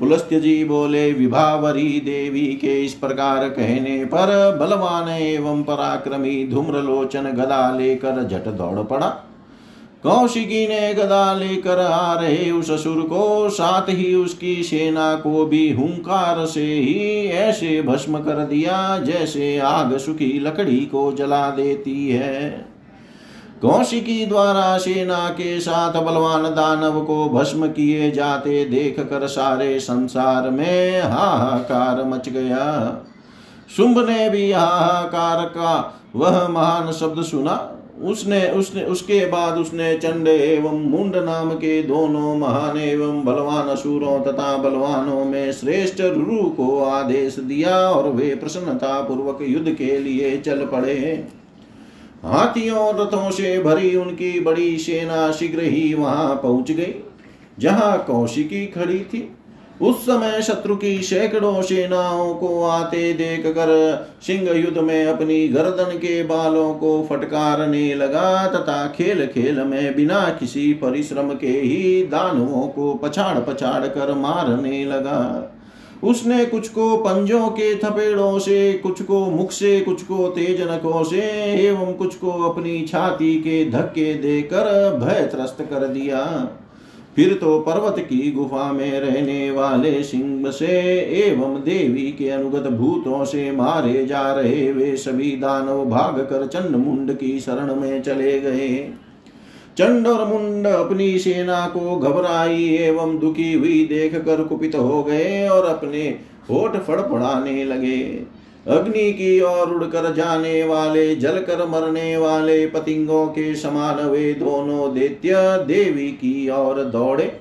पुलस्त्य 0.00 0.40
जी 0.40 0.64
बोले 0.64 1.12
विभावरी 1.12 2.00
देवी 2.00 2.46
के 2.54 2.80
इस 2.84 2.94
प्रकार 2.94 3.48
कहने 3.48 4.04
पर 4.04 4.58
बलवान 4.58 5.08
एवं 5.08 5.62
पराक्रमी 5.62 6.46
धूम्रलोचन 6.48 7.30
गदा 7.32 7.70
लेकर 7.76 8.22
झट 8.24 8.48
दौड़ 8.48 8.82
पड़ा। 8.82 9.08
कौशिकी 10.02 10.66
ने 10.68 10.92
गदा 10.94 11.32
लेकर 11.34 11.78
आ 11.78 12.20
रहे 12.20 12.50
उस 12.50 12.70
असुर 12.70 13.00
को, 13.02 13.48
साथ 13.50 13.88
ही 13.88 14.14
उसकी 14.14 14.62
सेना 14.62 15.14
को 15.14 15.44
भी 15.46 15.70
हुंकार 15.72 16.44
से 16.46 16.64
ही 16.64 17.26
ऐसे 17.26 17.80
भस्म 17.82 18.18
कर 18.18 18.44
दिया 18.44 18.98
जैसे 18.98 19.58
आग 19.58 19.96
सुखी 19.96 20.38
लकड़ी 20.40 20.80
को 20.86 21.10
जला 21.12 21.50
देती 21.50 22.08
है। 22.08 22.66
कौशिकी 23.62 24.24
द्वारा 24.26 24.76
सेना 24.78 25.28
के 25.28 25.60
साथ 25.60 25.92
बलवान 26.02 26.42
दानव 26.42 27.00
को 27.00 27.28
भस्म 27.28 27.68
किए 27.68 28.10
जाते 28.10 28.64
देख 28.64 29.00
कर 29.00 29.26
सारे 29.26 29.78
संसार 29.80 30.50
में 30.50 31.00
हाहाकार 31.00 32.04
मच 32.04 32.28
गया। 32.28 32.66
शुंभ 33.76 33.98
ने 34.08 34.28
भी 34.30 34.50
हाहाकार 34.52 35.44
का 35.46 36.02
वह 36.16 36.48
महान 36.48 36.92
शब्द 36.92 37.22
सुना। 37.22 37.72
उसने 38.02 38.48
उसने, 38.48 38.82
उसके 38.82 39.24
बाद 39.26 39.58
उसने 39.58 39.96
चंड 39.96 40.28
एवं 40.28 40.80
मुंड 40.80 41.16
नाम 41.16 41.50
के 41.50 41.82
दोनों 41.82 42.36
महान 42.36 42.76
एवं 42.78 43.24
बलवान 43.24 43.68
असुरों 43.68 44.18
तथा 44.20 44.56
बलवानों 44.56 45.24
में 45.24 45.52
श्रेष्ठ 45.52 46.00
रुरु 46.00 46.42
को 46.50 46.84
आदेश 46.84 47.38
दिया 47.38 47.76
और 47.90 48.10
वे 48.10 48.34
प्रसन्नता 48.34 49.00
पूर्वक 49.00 49.38
युद्ध 49.42 49.72
के 49.72 49.98
लिए 49.98 50.36
चल 50.36 50.64
पड़े। 50.66 51.28
हाथियों 52.22 52.88
रथों 52.96 53.30
से 53.30 53.58
भरी 53.62 53.94
उनकी 53.96 54.38
बड़ी 54.40 54.76
सेना 54.78 55.30
शीघ्र 55.32 55.62
ही 55.62 55.94
वहाँ 55.94 56.34
पहुँच 56.34 56.70
गई। 56.70 56.94
जहाँ 57.58 57.98
कौशिकी 58.06 58.66
खड़ी 58.66 58.98
थी, 58.98 59.28
उस 59.82 59.96
समय 60.02 60.42
शत्रु 60.42 60.76
की 60.76 61.02
सैकड़ों 61.02 61.62
सेनाओं 61.62 62.34
को 62.34 62.62
आते 62.64 63.12
देख 63.12 63.46
कर 63.46 63.70
सिंह 64.22 64.50
युद्ध 64.50 64.78
में 64.78 65.06
अपनी 65.06 65.48
गर्दन 65.48 65.96
के 65.98 66.22
बालों 66.22 66.74
को 66.74 67.06
फटकारने 67.10 67.94
लगा 67.94 68.46
तथा 68.48 68.86
खेल 68.88 69.26
खेल 69.26 69.60
में 69.60 69.96
बिना 69.96 70.20
किसी 70.40 70.72
परिश्रम 70.74 71.30
के 71.30 71.46
ही 71.46 72.02
दानवों 72.02 72.66
को 72.68 72.94
पछाड़ 72.94 73.38
पछाड़ 73.38 73.86
कर 73.86 74.14
मारने 74.14 74.84
लगा। 74.84 75.52
उसने 76.02 76.44
कुछ 76.44 76.68
को 76.68 76.96
पंजों 76.96 77.48
के 77.48 77.74
थपेड़ों 77.74 78.38
से, 78.38 78.72
कुछ 78.72 79.02
को 79.02 79.24
मुख 79.26 79.50
से, 79.50 79.80
कुछ 79.80 80.02
को 80.02 80.28
तेज 80.28 80.60
नखों 80.62 81.04
से, 81.04 81.20
एवं 81.66 81.92
कुछ 81.92 82.14
को 82.14 82.30
अपनी 82.30 82.82
छाती 82.82 83.34
के 83.34 83.64
धक्के 83.70 84.14
देकर 84.14 84.98
भय 84.98 85.26
त्रस्त 85.26 85.62
कर 85.70 85.86
दिया। 85.86 86.50
फिर 87.16 87.34
तो 87.34 87.58
पर्वत 87.60 87.98
की 87.98 88.32
गुफा 88.32 88.72
में 88.72 89.00
रहने 89.00 89.50
वाले 89.50 90.02
सिंह 90.02 90.50
से 90.50 90.66
एवं 91.22 91.54
देवी 91.54 92.12
के 92.12 92.28
अनुगत 92.28 92.66
भूतों 92.70 93.24
से 93.24 93.50
मारे 93.52 94.06
जा 94.06 94.32
रहे 94.32 94.72
वे 94.72 94.96
सभी 94.96 95.30
दानव 95.36 95.84
भाग 95.84 96.18
कर 96.18 96.46
चंड 96.46 96.76
मुंड 96.76 97.12
की 97.16 97.40
शरण 97.40 97.74
में 97.74 98.02
चले 98.02 98.40
गए। 98.40 98.68
चंड 99.78 100.06
और 100.06 100.26
मुंड 100.28 100.66
अपनी 100.66 101.18
सेना 101.18 101.66
को 101.66 101.96
घबराई 101.96 102.64
एवं 102.74 103.18
दुखी 103.18 103.52
हुई 103.52 103.84
देख 103.84 104.14
कर 104.14 104.42
कुपित 104.42 104.74
हो 104.74 105.02
गए 105.04 105.48
और 105.48 105.64
अपने 105.64 106.02
होठ 106.50 106.76
फड़फड़ाने 106.76 107.64
लगे। 107.64 108.00
अग्नि 108.66 109.12
की 109.12 109.40
ओर 109.40 109.70
उड़कर 109.70 110.14
जाने 110.14 110.62
वाले, 110.64 111.16
जलकर 111.16 111.66
मरने 111.66 112.16
वाले 112.16 112.66
पतिंगों 112.66 113.26
के 113.26 113.54
समान 113.54 114.04
वे 114.06 114.32
दोनों 114.34 114.94
दैत्य 114.94 115.34
देवी 115.66 116.08
की 116.08 116.48
ओर 116.50 116.82
दौड़े। 116.84 117.32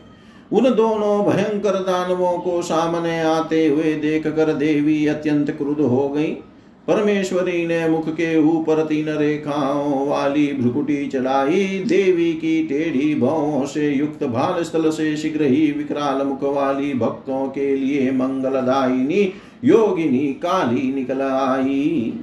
उन 0.52 0.64
दोनों 0.64 1.26
भयंकर 1.26 1.76
दानवों 1.82 2.38
को 2.38 2.62
सामने 2.62 3.20
आते 3.22 3.66
हुए 3.68 3.94
देखकर 3.94 4.54
देवी 4.54 5.06
अत्यंत 5.08 5.52
क्रुद्ध 5.52 5.82
हो 5.82 6.10
गई। 6.10 6.38
परमेश्वरी 6.88 7.66
ने 7.68 7.88
मुख 7.90 8.10
के 8.10 8.38
ऊपर 8.38 8.84
तीन 8.84 9.10
रेखाओं 9.10 10.08
वाली 10.08 10.46
भ्रुकुटी 10.54 11.08
चलाई। 11.08 11.64
देवी 11.88 12.34
की 12.34 12.68
टेढ़ी 12.68 13.16
भावों 13.16 13.66
से 13.66 13.90
युक्त 13.90 14.24
भाल 14.24 14.64
स्थल 14.64 14.90
से 14.90 15.16
शीघ्र 15.18 15.44
ही 15.44 15.72
विकराल 15.72 16.22
मुख 16.28 16.44
वाली 16.44 16.94
भक्तों 16.94 17.48
के 17.48 17.76
लिए 17.76 18.12
मंगलदायिनी, 18.12 19.34
योगिनी, 19.64 20.28
काली 20.44 20.94
निकल 20.94 21.22
आई। 21.22 22.14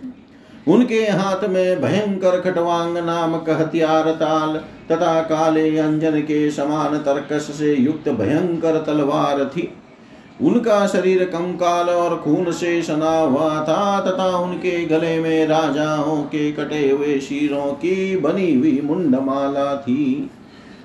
उनके 0.69 1.01
हाथ 1.01 1.49
में 1.49 1.81
भयंकर 1.81 2.41
खटवांग 2.41 2.99
नामक 2.99 3.51
हथियार 3.51 4.11
ताल 4.11 4.57
तथा 4.93 5.21
काले 5.23 5.79
अंजन 5.79 6.21
के 6.21 6.51
समान 6.51 6.99
तर्कस 6.99 7.59
से 7.59 7.75
युक्त 7.75 8.09
भयंकर 8.09 8.83
तलवार 8.87 9.45
थी। 9.45 9.69
उनका 10.43 10.87
शरीर 10.87 11.25
कंकाल 11.25 11.89
और 11.89 12.17
खून 12.17 12.51
से 12.53 12.83
सना 12.83 13.19
हुआ 13.19 13.63
था, 13.65 14.01
तथा 14.01 14.37
उनके 14.39 14.85
गले 14.85 15.19
में 15.21 15.47
राजाओं 15.47 16.23
के 16.23 16.53
कटे 16.53 16.91
हुए 16.91 17.19
शीरों 17.21 17.73
की 17.73 18.17
बनी 18.17 18.55
हुई 18.55 18.81
मुंडमाला 18.85 19.77
थी। 19.77 20.31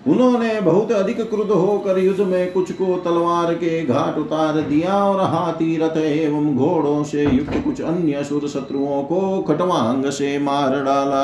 उन्होंने 0.08 0.60
बहुत 0.62 0.92
अधिक 0.92 1.22
क्रुद्ध 1.22 1.52
होकर 1.52 1.98
युद्ध 2.00 2.22
में 2.22 2.52
कुछ 2.52 2.72
को 2.72 2.96
तलवार 2.98 3.54
के 3.54 3.84
घाट 3.86 4.18
उतार 4.18 4.62
दिया 4.62 5.04
और 5.06 5.22
हाथी 5.22 5.76
रथ 5.78 5.98
एवं 5.98 6.56
घोड़ों 6.56 7.04
से 7.04 7.24
युक्त 7.24 7.64
कुछ 7.64 7.82
अन्य 7.82 8.24
सुर 8.24 8.48
शत्रुओं 8.48 9.04
को 9.04 9.42
खटवांग 9.42 10.06
से 10.06 10.38
मार 10.40 10.84
डाला। 10.84 11.24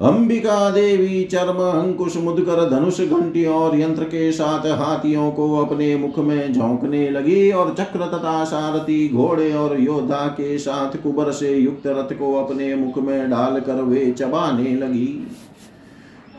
अंबिका 0.00 0.70
देवी, 0.70 1.22
चर्म 1.24 1.58
अंकुश 1.62 2.16
मुदकर 2.16 2.68
धनुष, 2.70 3.00
घंटी 3.00 3.44
और 3.44 3.78
यंत्र 3.80 4.04
के 4.04 4.30
साथ 4.32 4.66
हाथियों 4.66 5.30
को 5.32 5.56
अपने 5.56 5.96
मुख 5.96 6.18
में 6.18 6.52
झोंकने 6.52 7.10
लगी 7.10 7.50
और 7.50 7.74
चक्र 7.74 8.06
तथा 8.06 8.44
सारथी, 8.44 9.08
घोड़े 9.08 9.52
और 9.52 9.80
योद्धा 9.80 10.26
के 10.26 10.58
साथ 10.58 11.02
कुबर 11.02 11.32
से 11.32 11.54
युक्त 11.56 11.86
रथ 11.86 12.18
को 12.18 12.34
अपने 12.34 12.74
मुख 12.74 12.98
में 12.98 13.30
डालकर 13.30 13.82
वे 13.82 14.10
चबाने 14.10 14.74
लगी। 14.76 15.06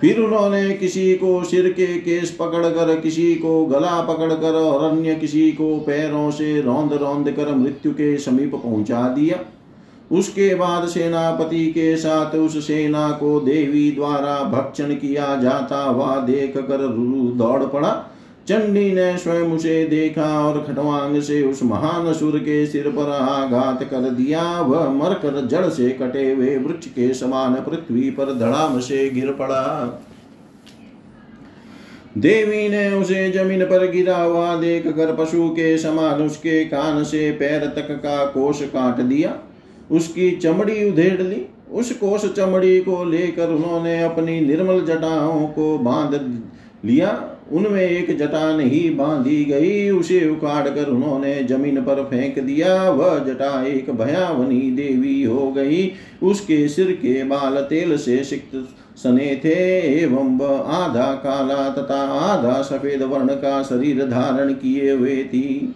फिर 0.02 0.20
उन्होंने 0.20 0.70
किसी 0.70 1.14
को 1.16 1.44
सिर 1.44 1.70
के 1.72 1.88
केस 1.98 2.38
पकड़कर, 2.40 3.00
किसी 3.00 3.34
को 3.36 3.66
गला 3.66 4.02
पकड़कर 4.02 4.54
और 4.54 4.92
अन्य 4.92 5.16
किसी 5.16 5.52
को 5.52 5.78
पैरों 5.78 6.30
से 6.32 6.62
रौंद 6.62 6.94
रौंद 6.94 7.32
कर 7.32 7.56
मृत्यु 7.56 7.92
के 7.92 8.18
समीप 8.18 8.56
पहुँचा 8.56 9.08
दिया। 9.08 9.38
उसके 10.14 10.54
बाद 10.56 10.88
सेनापति 10.88 11.66
के 11.68 11.96
साथ 11.98 12.36
उस 12.36 12.58
सेना 12.68 13.10
को 13.12 13.40
देवी 13.40 13.92
द्वारा 13.92 14.40
भक्षण 14.50 14.94
किया 14.96 15.36
जाता 15.36 15.86
वह 15.92 16.16
देख 16.26 16.58
कर 16.58 16.88
दौड़ 17.38 17.64
पड़ा। 17.64 17.92
चंडी 18.48 18.92
ने 18.92 19.18
स्वयं 19.18 19.52
उसे 19.52 19.84
देखा 19.86 20.24
और 20.40 20.60
खटवांग 20.64 21.20
से 21.22 21.42
उस 21.44 21.64
महान 21.64 22.12
सुर 22.14 22.38
के 22.40 22.66
सिर 22.66 22.90
पर 22.90 23.10
आघात 23.12 23.84
कर 23.84 24.10
दिया। 24.10 24.42
वह 24.62 24.90
मरकर 24.90 25.46
जड़ 25.48 25.68
से 25.70 25.90
कटे 25.92 26.32
हुए 26.34 26.58
वृक्ष 26.58 26.88
के 26.88 27.14
समान 27.14 27.54
पृथ्वी 27.62 28.10
पर 28.12 28.34
धड़ाम 28.40 28.80
से 28.80 29.10
गिर 29.10 29.32
पड़ा। 29.32 29.64
देवी 32.18 32.68
ने 32.70 32.90
उसे 32.94 33.30
ज़मीन 33.32 33.64
पर 33.66 33.90
गिरा 33.92 34.18
हुआ 34.18 34.56
देख 34.56 34.88
कर 34.88 35.16
पशु 35.16 35.48
के 35.50 35.78
समान 35.78 36.22
उसके 36.22 36.64
कान 36.66 37.04
से 37.04 37.32
पैर 37.32 37.66
तक 37.76 37.92
का 37.96 38.26
कोष 38.26 38.62
काट 38.64 39.00
दिया। 39.02 39.32
उसकी 39.94 40.32
चमड़ी 40.32 40.90
उधेड़ 40.90 41.22
ली। 41.22 41.46
उस 41.72 41.92
कोष 41.92 42.26
चमड़ी 42.26 42.80
को 42.80 43.04
लेकर 43.04 43.50
उन्होंने 43.50 44.02
अपनी 44.04 44.40
निर्मल 44.42 44.82
जटाओं 44.86 45.48
को 45.48 45.78
बाँध 45.78 46.14
लिया। 46.86 47.30
उनमें 47.52 47.82
एक 47.82 48.18
जटा 48.18 48.56
नहीं 48.58 48.96
बांधी 48.98 49.44
गई। 49.46 49.90
उसे 49.90 50.30
उखाड़ 50.30 50.70
कर 50.70 50.86
उन्होंने 50.86 51.44
ज़मीन 51.44 51.82
पर 51.82 52.04
फेंक 52.04 52.40
दिया। 52.40 52.90
वह 52.90 53.18
जटा 53.20 53.66
एक 53.66 53.90
भयावनी 53.92 54.62
देवी 54.72 55.24
हो 55.24 55.52
गई। 55.52 55.92
उसके 56.24 56.68
सिर 56.68 56.92
के 56.92 57.24
बाल 57.24 57.58
तेल 57.62 57.98
से 57.98 58.24
सिक्त 58.24 58.56
सने 58.98 59.42
थे 59.46 59.58
एवं 60.02 60.38
वह 60.38 60.60
आधा 60.74 61.12
काला 61.14 61.70
तथा 61.70 62.02
आधा 62.20 62.62
सफ़ेद 62.62 63.04
वर्ण 63.04 63.28
का 63.36 63.62
शरीर 63.64 64.06
धारण 64.06 64.54
किए 64.54 64.92
हुए 64.92 65.24
थी। 65.24 65.76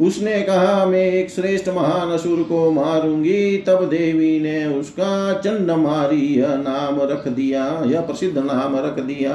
उसने 0.00 0.42
कहा, 0.42 0.86
मैं 0.86 1.04
एक 1.06 1.30
श्रेष्ठ 1.30 1.68
महान 1.68 2.10
असुर 2.10 2.42
को 2.42 2.70
मारूँगी। 2.70 3.56
तब 3.56 3.84
देवी 3.84 4.40
ने 4.40 4.64
उसका 4.66 5.32
चंडमारी 5.32 6.26
यह 6.38 6.54
नाम 6.56 7.00
रख 7.00 7.28
दिया, 7.28 7.82
यह 7.86 8.00
प्रसिद्ध 8.00 8.38
नाम 8.38 8.76
रख 8.76 9.00
दिया। 9.00 9.32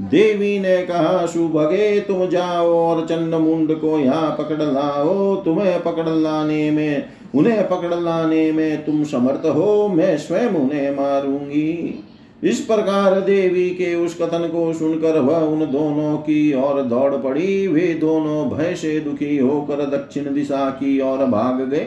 देवी 0.00 0.58
ने 0.58 0.76
कहा 0.82 1.26
सुभगे 1.26 2.00
तुम 2.00 2.26
जाओ 2.28 2.72
और 2.74 3.06
चंड 3.06 3.34
मुंड 3.34 3.74
को 3.74 3.98
यहाँ 3.98 4.30
पकड़ 4.38 4.62
लाओ। 4.62 5.36
तुम्हें 5.36 5.82
पकड़ 5.82 6.08
लाने 6.08 6.70
में, 6.70 7.08
उन्हें 7.34 7.68
पकड़ 7.68 7.94
लाने 7.94 8.52
में 8.52 8.84
तुम 8.84 9.04
समर्थ 9.04 9.46
हो, 9.46 9.88
मैं 9.88 10.18
स्वयं 10.18 10.48
उन्हें 10.48 10.90
मारूँगी। 10.96 12.04
इस 12.46 12.60
प्रकार 12.60 13.20
देवी 13.20 13.70
के 13.70 13.94
उस 13.94 14.14
कथन 14.14 14.48
को 14.48 14.72
सुनकर 14.72 15.18
वह 15.18 15.38
उन 15.38 15.60
दोनों 15.60 16.16
की 16.16 16.54
ओर 16.54 16.82
दौड़ 16.82 17.14
पड़ी। 17.14 17.66
वे 17.66 17.86
दोनों 17.94 18.48
भय 18.50 18.74
से 18.74 19.00
दुखी 19.00 19.36
होकर 19.38 19.84
दक्षिण 19.86 20.34
दिशा 20.34 20.70
की 20.70 21.00
ओर 21.00 21.24
भाग 21.26 21.60
गए। 21.68 21.86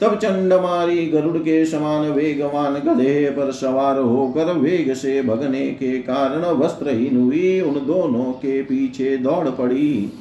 तब 0.00 0.14
चंडमारी 0.14 1.06
गरुड़ 1.06 1.36
के 1.36 1.64
समान 1.64 2.10
वेगवान 2.10 2.74
गधे 2.74 3.30
पर 3.30 3.50
सवार 3.52 3.98
होकर 3.98 4.52
वेग 4.52 4.92
से 4.94 5.22
भगने 5.22 5.66
के 5.70 5.98
कारण 5.98 6.44
वस्त्रहीन 6.56 7.20
हुई। 7.20 7.60
उन 7.60 7.74
दोनों 7.74 8.32
के 8.32 8.62
पीछे 8.62 9.16
दौड़ 9.16 9.48
पड़ी। 9.48 10.12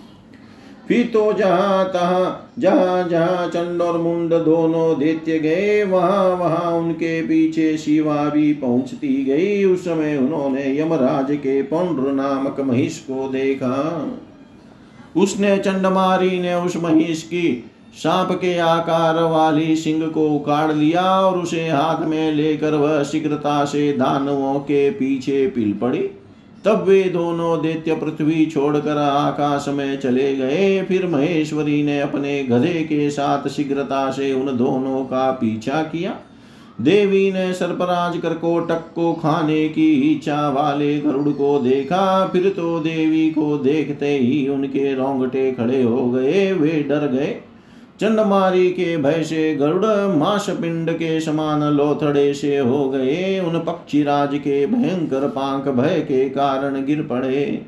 फिर 0.90 1.10
तो 1.14 1.32
जहाँ 1.34 1.86
तहा 1.86 2.52
जहाँ 2.60 3.08
जहाँ 3.10 3.48
चंड 3.48 3.82
और 3.82 3.98
मुंड 3.98 4.34
दोनों 4.36 5.00
दैत्य 5.00 5.38
गए, 5.40 5.84
वहाँ 5.84 6.24
वहाँ 6.36 6.72
उनके 6.72 7.22
पीछे 7.22 7.78
शिवा 7.78 8.24
भी 8.30 8.54
पहुँचती 8.54 9.24
गई। 9.26 9.64
उस 9.66 9.84
समय 9.86 10.18
उन्होंने 10.18 10.80
यमराज 10.80 11.32
के 11.32 11.62
पौंड्र 11.64 12.12
नामक 12.12 12.60
महिष 12.60 12.98
को 13.00 13.28
देखा। 13.28 13.76
उसने 15.16 15.58
चंडमारी 15.58 16.40
ने 16.40 16.54
उस 16.56 16.78
महिष 16.78 17.24
की 17.24 17.72
सांप 17.94 18.32
के 18.32 18.58
आकार 18.58 19.24
वाली 19.24 19.76
सिंह 19.76 20.08
को 20.08 20.28
उखाड़ 20.30 20.72
लिया 20.72 21.04
और 21.22 21.38
उसे 21.38 21.68
हाथ 21.70 22.06
में 22.06 22.32
लेकर 22.32 22.74
वह 22.74 23.04
शीघ्रता 23.04 23.64
से 23.66 23.92
दानवों 23.94 24.60
के 24.60 24.90
पीछे 24.92 25.48
पिल 25.48 25.74
पड़ी। 25.74 26.10
तब 26.66 26.84
वे 26.88 27.04
दोनों 27.04 27.62
दैत्य 27.62 27.96
पृथ्वी 27.96 28.46
छोड़कर 28.46 28.98
आकाश 28.98 29.66
में 29.68 30.00
चले 30.00 30.36
गए। 30.36 30.82
फिर 30.82 31.08
महेश्वरी 31.08 31.84
ने 31.84 32.00
अपने 32.02 32.44
गधे 32.44 32.84
के 32.84 33.10
साथ 33.10 33.48
शीघ्रता 33.48 34.10
से 34.12 34.34
उन 34.34 34.58
दोनों 34.58 35.04
का 35.06 35.32
पीछा 35.32 35.82
किया। 35.84 36.16
देवी 36.82 37.32
ने 37.32 37.54
सर्पराज 37.54 38.18
करकोटक 38.18 38.84
को 38.96 39.14
खाने 39.14 39.68
की 39.70 39.92
इच्छा 40.12 40.50
वाले 40.50 41.00
गरुड़ 41.00 41.30
को 41.30 41.60
देखा। 41.60 42.26
फिर 42.28 42.50
तो 42.50 42.80
देवी 42.80 43.30
को 43.32 43.58
देखते 43.58 44.18
ही 44.18 44.48
उनके 44.48 44.94
रोंगटे 44.96 45.52
खड़े 45.52 45.82
हो 45.84 46.10
गए। 46.10 46.52
वे 46.54 46.84
डर 46.90 47.08
गए। 47.08 47.36
चंडमारी 48.02 48.70
के 48.70 48.96
भय 48.98 49.24
से, 49.24 49.56
गरुड़ 49.56 49.86
माश 50.16 50.50
पिंड 50.50 50.92
के 50.92 51.20
समान 51.20 51.64
लोथड़े 51.64 52.34
से 52.34 52.58
हो 52.58 52.90
गए। 52.90 53.40
उन 53.40 53.60
पक्षीराज 53.60 54.36
के 54.36 54.66
भयंकर 54.68 55.28
पांक 55.28 55.68
भय 55.70 56.00
के 56.00 56.30
कारण 56.30 56.86
गिर 56.86 57.02
पड़े। 57.02 57.62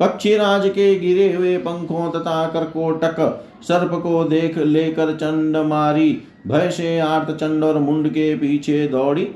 पक्षीराज 0.00 0.68
के 0.68 0.94
गिरे 0.94 1.32
हुए 1.32 1.56
पंखों 1.56 2.10
तथा 2.10 2.46
करकोटक 2.48 3.44
सर्प 3.62 3.92
को 4.02 4.24
देख 4.24 4.58
लेकर 4.58 5.14
चंडमारी 5.14 6.10
भय 6.46 6.70
से 6.70 6.98
आर्त 6.98 7.30
चंड 7.30 7.64
और 7.64 7.78
मुंड 7.78 8.08
के 8.08 8.34
पीछे 8.36 8.86
दौड़ी। 8.88 9.28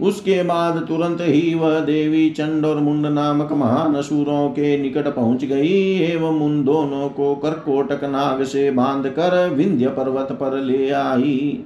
उसके 0.00 0.42
बाद 0.42 0.84
तुरंत 0.88 1.18
ही 1.20 1.54
वह 1.54 1.78
देवी 1.80 2.30
चंड 2.30 2.66
और 2.66 2.76
मुंड 2.76 3.06
नामक 3.06 3.52
महान 3.52 3.94
असुरों 3.94 4.48
के 4.50 4.76
निकट 4.78 5.08
पहुँच 5.08 5.44
गई, 5.44 5.98
एवं 6.00 6.40
उन 6.40 6.64
दोनों 6.64 7.08
को 7.08 7.34
करकोटक 7.34 8.04
नाग 8.04 8.42
से 8.44 8.70
बाँध 8.70 9.06
कर 9.08 9.48
विंध्य 9.48 9.88
पर्वत 9.88 10.32
पर 10.32 10.60
ले 10.60 10.90
आई। 10.90 11.64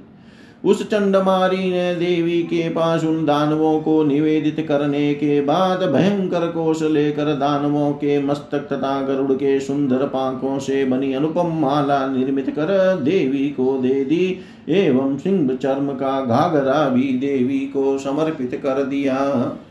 उस 0.65 0.81
चंडमारी 0.89 1.69
ने 1.69 1.93
देवी 1.95 2.41
के 2.43 2.69
पास 2.69 3.03
उन 3.03 3.25
दानवों 3.25 3.79
को 3.81 4.03
निवेदित 4.03 4.65
करने 4.67 5.13
के 5.13 5.39
बाद 5.41 5.83
भयंकर 5.83 6.47
कोश 6.47 6.81
लेकर 6.83 7.33
दानवों 7.35 7.91
के 7.91 8.19
मस्तक 8.21 8.67
तथा 8.73 9.01
गरुड़ 9.01 9.31
के 9.33 9.59
सुंदर 9.59 10.05
पांखों 10.07 10.57
से 10.59 10.83
बनी 10.85 11.13
अनुपम 11.13 11.53
माला 11.61 12.07
निर्मित 12.07 12.49
कर 12.49 12.95
देवी 12.95 13.47
को 13.49 13.77
दे 13.77 14.03
दी। 14.05 14.39
एवं 14.69 15.17
सिंह 15.17 15.55
चर्म 15.55 15.87
का 15.93 16.19
घाघरा 16.25 16.89
भी 16.89 17.13
देवी 17.13 17.59
को 17.59 17.97
समर्पित 17.97 18.59
कर 18.63 18.83
दिया, 18.83 19.17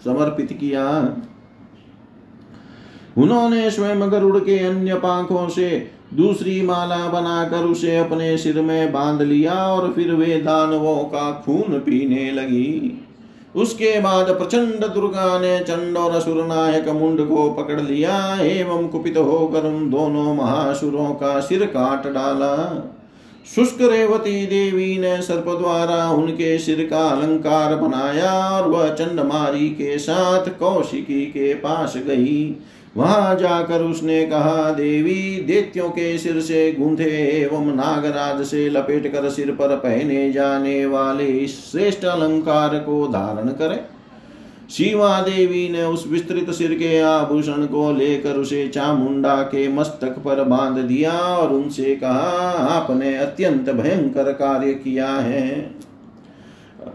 समर्पित 0.04 0.52
किया। 0.52 0.88
उन्होंने 3.18 3.70
स्वयं 3.70 4.10
गरुड़ 4.12 4.38
के 4.38 4.58
अन्य 4.58 4.94
पांखों 4.94 5.48
से 5.48 5.97
दूसरी 6.14 6.62
माला 6.62 7.06
बनाकर 7.08 7.64
उसे 7.64 7.96
अपने 7.96 8.36
सिर 8.38 8.60
में 8.60 8.92
बाँध 8.92 9.22
लिया 9.22 9.54
और 9.54 9.92
फिर 9.92 10.12
वे 10.12 10.36
दानवों 10.40 10.96
का 10.96 11.42
खून 11.46 11.78
पीने 11.78 12.30
लगी। 12.32 13.04
उसके 13.56 14.00
बाद 14.00 14.28
प्रचंड 14.28 14.86
दुर्गा 14.86 15.38
ने 15.38 15.58
चंड 15.60 15.96
और 15.96 16.10
असुर 16.10 16.44
नायक 16.44 16.88
मुंड 16.88 17.20
को 17.28 17.50
पकड़ 17.50 17.80
लिया 17.80 18.40
एवं 18.40 18.88
कुपित 18.88 19.16
होकर 19.16 19.66
उन 19.66 19.90
दोनों 19.90 20.34
महासुरों 20.34 21.10
का 21.14 21.40
सिर 21.40 21.64
काट 21.66 22.06
डाला। 22.06 22.54
शुष्क 23.54 23.78
रेवती 23.82 24.46
देवी 24.46 24.98
ने 24.98 25.22
सर्प 25.22 25.44
द्वारा 25.58 26.10
उनके 26.10 26.58
सिर 26.58 26.86
का 26.90 27.08
अलंकार 27.08 27.74
बनाया 27.76 28.32
और 28.50 28.68
वह 28.68 28.88
चंडमारी 28.88 29.68
के 29.68 29.98
साथ 29.98 30.48
कौशिकी 30.58 31.26
के 31.26 31.54
पास 31.54 31.96
गई। 31.96 32.56
वहाँ 32.98 33.34
जाकर 33.36 33.82
उसने 33.82 34.24
कहा, 34.26 34.70
देवी, 34.70 35.44
देत्यों 35.46 35.88
के 35.90 36.18
सिर 36.18 36.40
से 36.40 36.72
गूंथे 36.72 37.10
एवं 37.42 37.74
नागराज 37.74 38.44
से 38.46 38.68
लपेट 38.70 39.12
कर 39.12 39.28
सिर 39.28 39.50
पर 39.50 39.76
पहने 39.76 40.32
जाने 40.32 40.86
वाले 40.86 41.46
श्रेष्ठ 41.46 42.04
अलंकार 42.04 42.78
को 42.78 43.06
धारण 43.06 43.48
करे। 43.48 43.80
शिवा 44.70 45.20
देवी 45.20 45.68
ने 45.68 45.82
उस 45.82 46.04
विस्तृत 46.08 46.50
सिर 46.50 46.74
के 46.74 46.98
आभूषण 47.00 47.66
को 47.66 47.92
लेकर 47.92 48.30
उसे 48.30 48.66
चामुंडा 48.68 49.36
के 49.42 49.68
मस्तक 49.68 50.18
पर 50.18 50.42
बाँध 50.44 50.78
दिया 50.78 51.12
और 51.12 51.52
उनसे 51.52 51.94
कहा, 51.96 52.50
आपने 52.70 53.16
अत्यंत 53.16 53.70
भयंकर 53.70 54.32
कार्य 54.32 54.72
किया 54.74 55.08
है। 55.08 55.74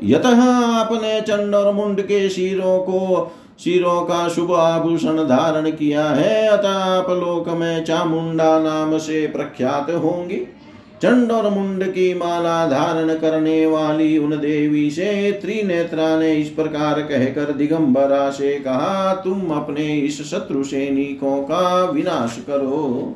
यत 0.04 0.26
आपने 0.26 1.22
चंड 1.22 1.56
और 1.56 1.74
मुंड 1.74 2.02
के 2.02 2.30
शीरों 2.30 2.80
को 2.80 3.32
शिरों 3.64 4.02
का 4.02 4.28
शुभ 4.30 4.52
आभूषण 4.54 5.18
धारण 5.26 5.70
किया 5.72 6.06
है। 6.06 6.48
अतः 6.48 6.70
आप 6.70 7.10
लोक 7.10 7.50
में 7.50 7.84
चामुंडा 7.86 8.60
नाम 8.60 8.98
से 8.98 9.26
प्रख्यात 9.28 9.90
होंगी। 9.92 10.38
चंड 11.02 11.32
और 11.32 11.50
मुंड 11.50 11.84
की 11.86 12.14
माला 12.14 12.66
धारण 12.68 13.14
करने 13.16 13.66
वाली 13.66 14.18
उन 14.18 14.32
देवी 14.32 14.90
से 14.92 15.32
त्रिनेत्रा 15.42 16.08
ने 16.20 16.32
इस 16.34 16.50
प्रकार 16.50 17.02
कहकर 17.02 17.52
दिगंबरा 17.52 18.30
से 18.30 18.52
कहा, 18.60 19.14
तुम 19.16 19.50
अपने 19.52 19.88
इस 19.96 20.22
शत्रु 20.22 20.64
सैनिकों 20.64 21.38
का 21.44 21.84
विनाश 21.86 22.38
करो। 22.48 23.16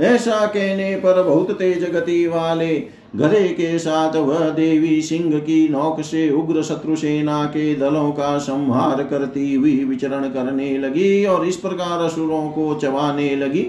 ऐसा 0.00 0.46
कहने 0.46 0.94
पर 0.96 1.22
बहुत 1.22 1.50
तेज 1.50 1.84
गति 1.90 2.26
वाले 2.26 2.74
घरे 3.14 3.48
के 3.48 3.78
साथ 3.78 4.16
वह 4.16 4.48
देवी 4.50 5.02
सिंह 5.02 5.38
की 5.38 5.68
नौक 5.68 6.00
से 6.00 6.30
उग्र 6.30 6.62
शत्रु 6.62 6.96
सेना 6.96 7.44
के 7.44 7.74
दलों 7.74 8.10
का 8.12 8.38
संहार 8.38 9.02
करती 9.02 9.54
हुई 9.54 9.84
विचरण 9.84 10.28
करने 10.28 10.78
लगी 10.78 11.24
और 11.24 11.46
इस 11.46 11.56
प्रकार 11.56 12.00
असुरों 12.00 12.48
को 12.48 12.74
चबाने 12.74 13.36
लगी। 13.36 13.66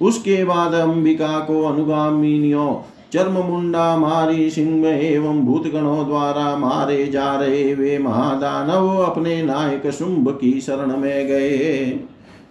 उसके 0.00 0.44
बाद 0.44 0.74
अंबिका 0.74 1.38
को 1.38 1.62
अनुगामिनियों 1.62 2.74
चर्म 3.12 3.32
मुंडा 3.32 3.96
मारी 3.96 4.50
सिंह 4.50 4.86
एवं 4.86 5.40
भूतगणों 5.40 6.06
द्वारा 6.06 6.56
मारे 6.56 7.06
जा 7.06 7.34
रहे 7.34 7.74
वे 7.74 7.98
महादानव 7.98 8.88
अपने 8.88 9.42
नायक 9.42 9.90
शुंभ 9.90 10.28
की 10.40 10.60
शरण 10.60 10.96
में 10.96 11.26
गए। 11.26 12.00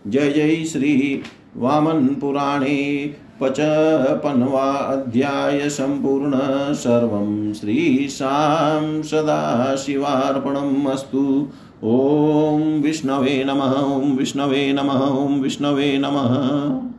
जय 0.07 0.29
जय 0.29 0.63
श्री 0.63 1.21
वामन 1.57 2.07
पुराणे। 2.07 3.15
पचपन्वा 3.43 4.71
अध्याय 4.71 5.69
सम्पूर्ण 5.69 6.33
सर्वं 6.73 7.53
श्रीशां 7.53 9.03
सदाशिवार्पणम् 9.03 10.87
ॐ 11.85 12.61
विष्णवे 12.81 13.43
नमः, 13.43 13.73
ॐ 13.95 14.15
विष्णवे 14.17 14.73
नमः, 14.73 15.01
ॐ 15.07 15.41
विष्णवे 15.41 15.97
नमः। 15.97 16.92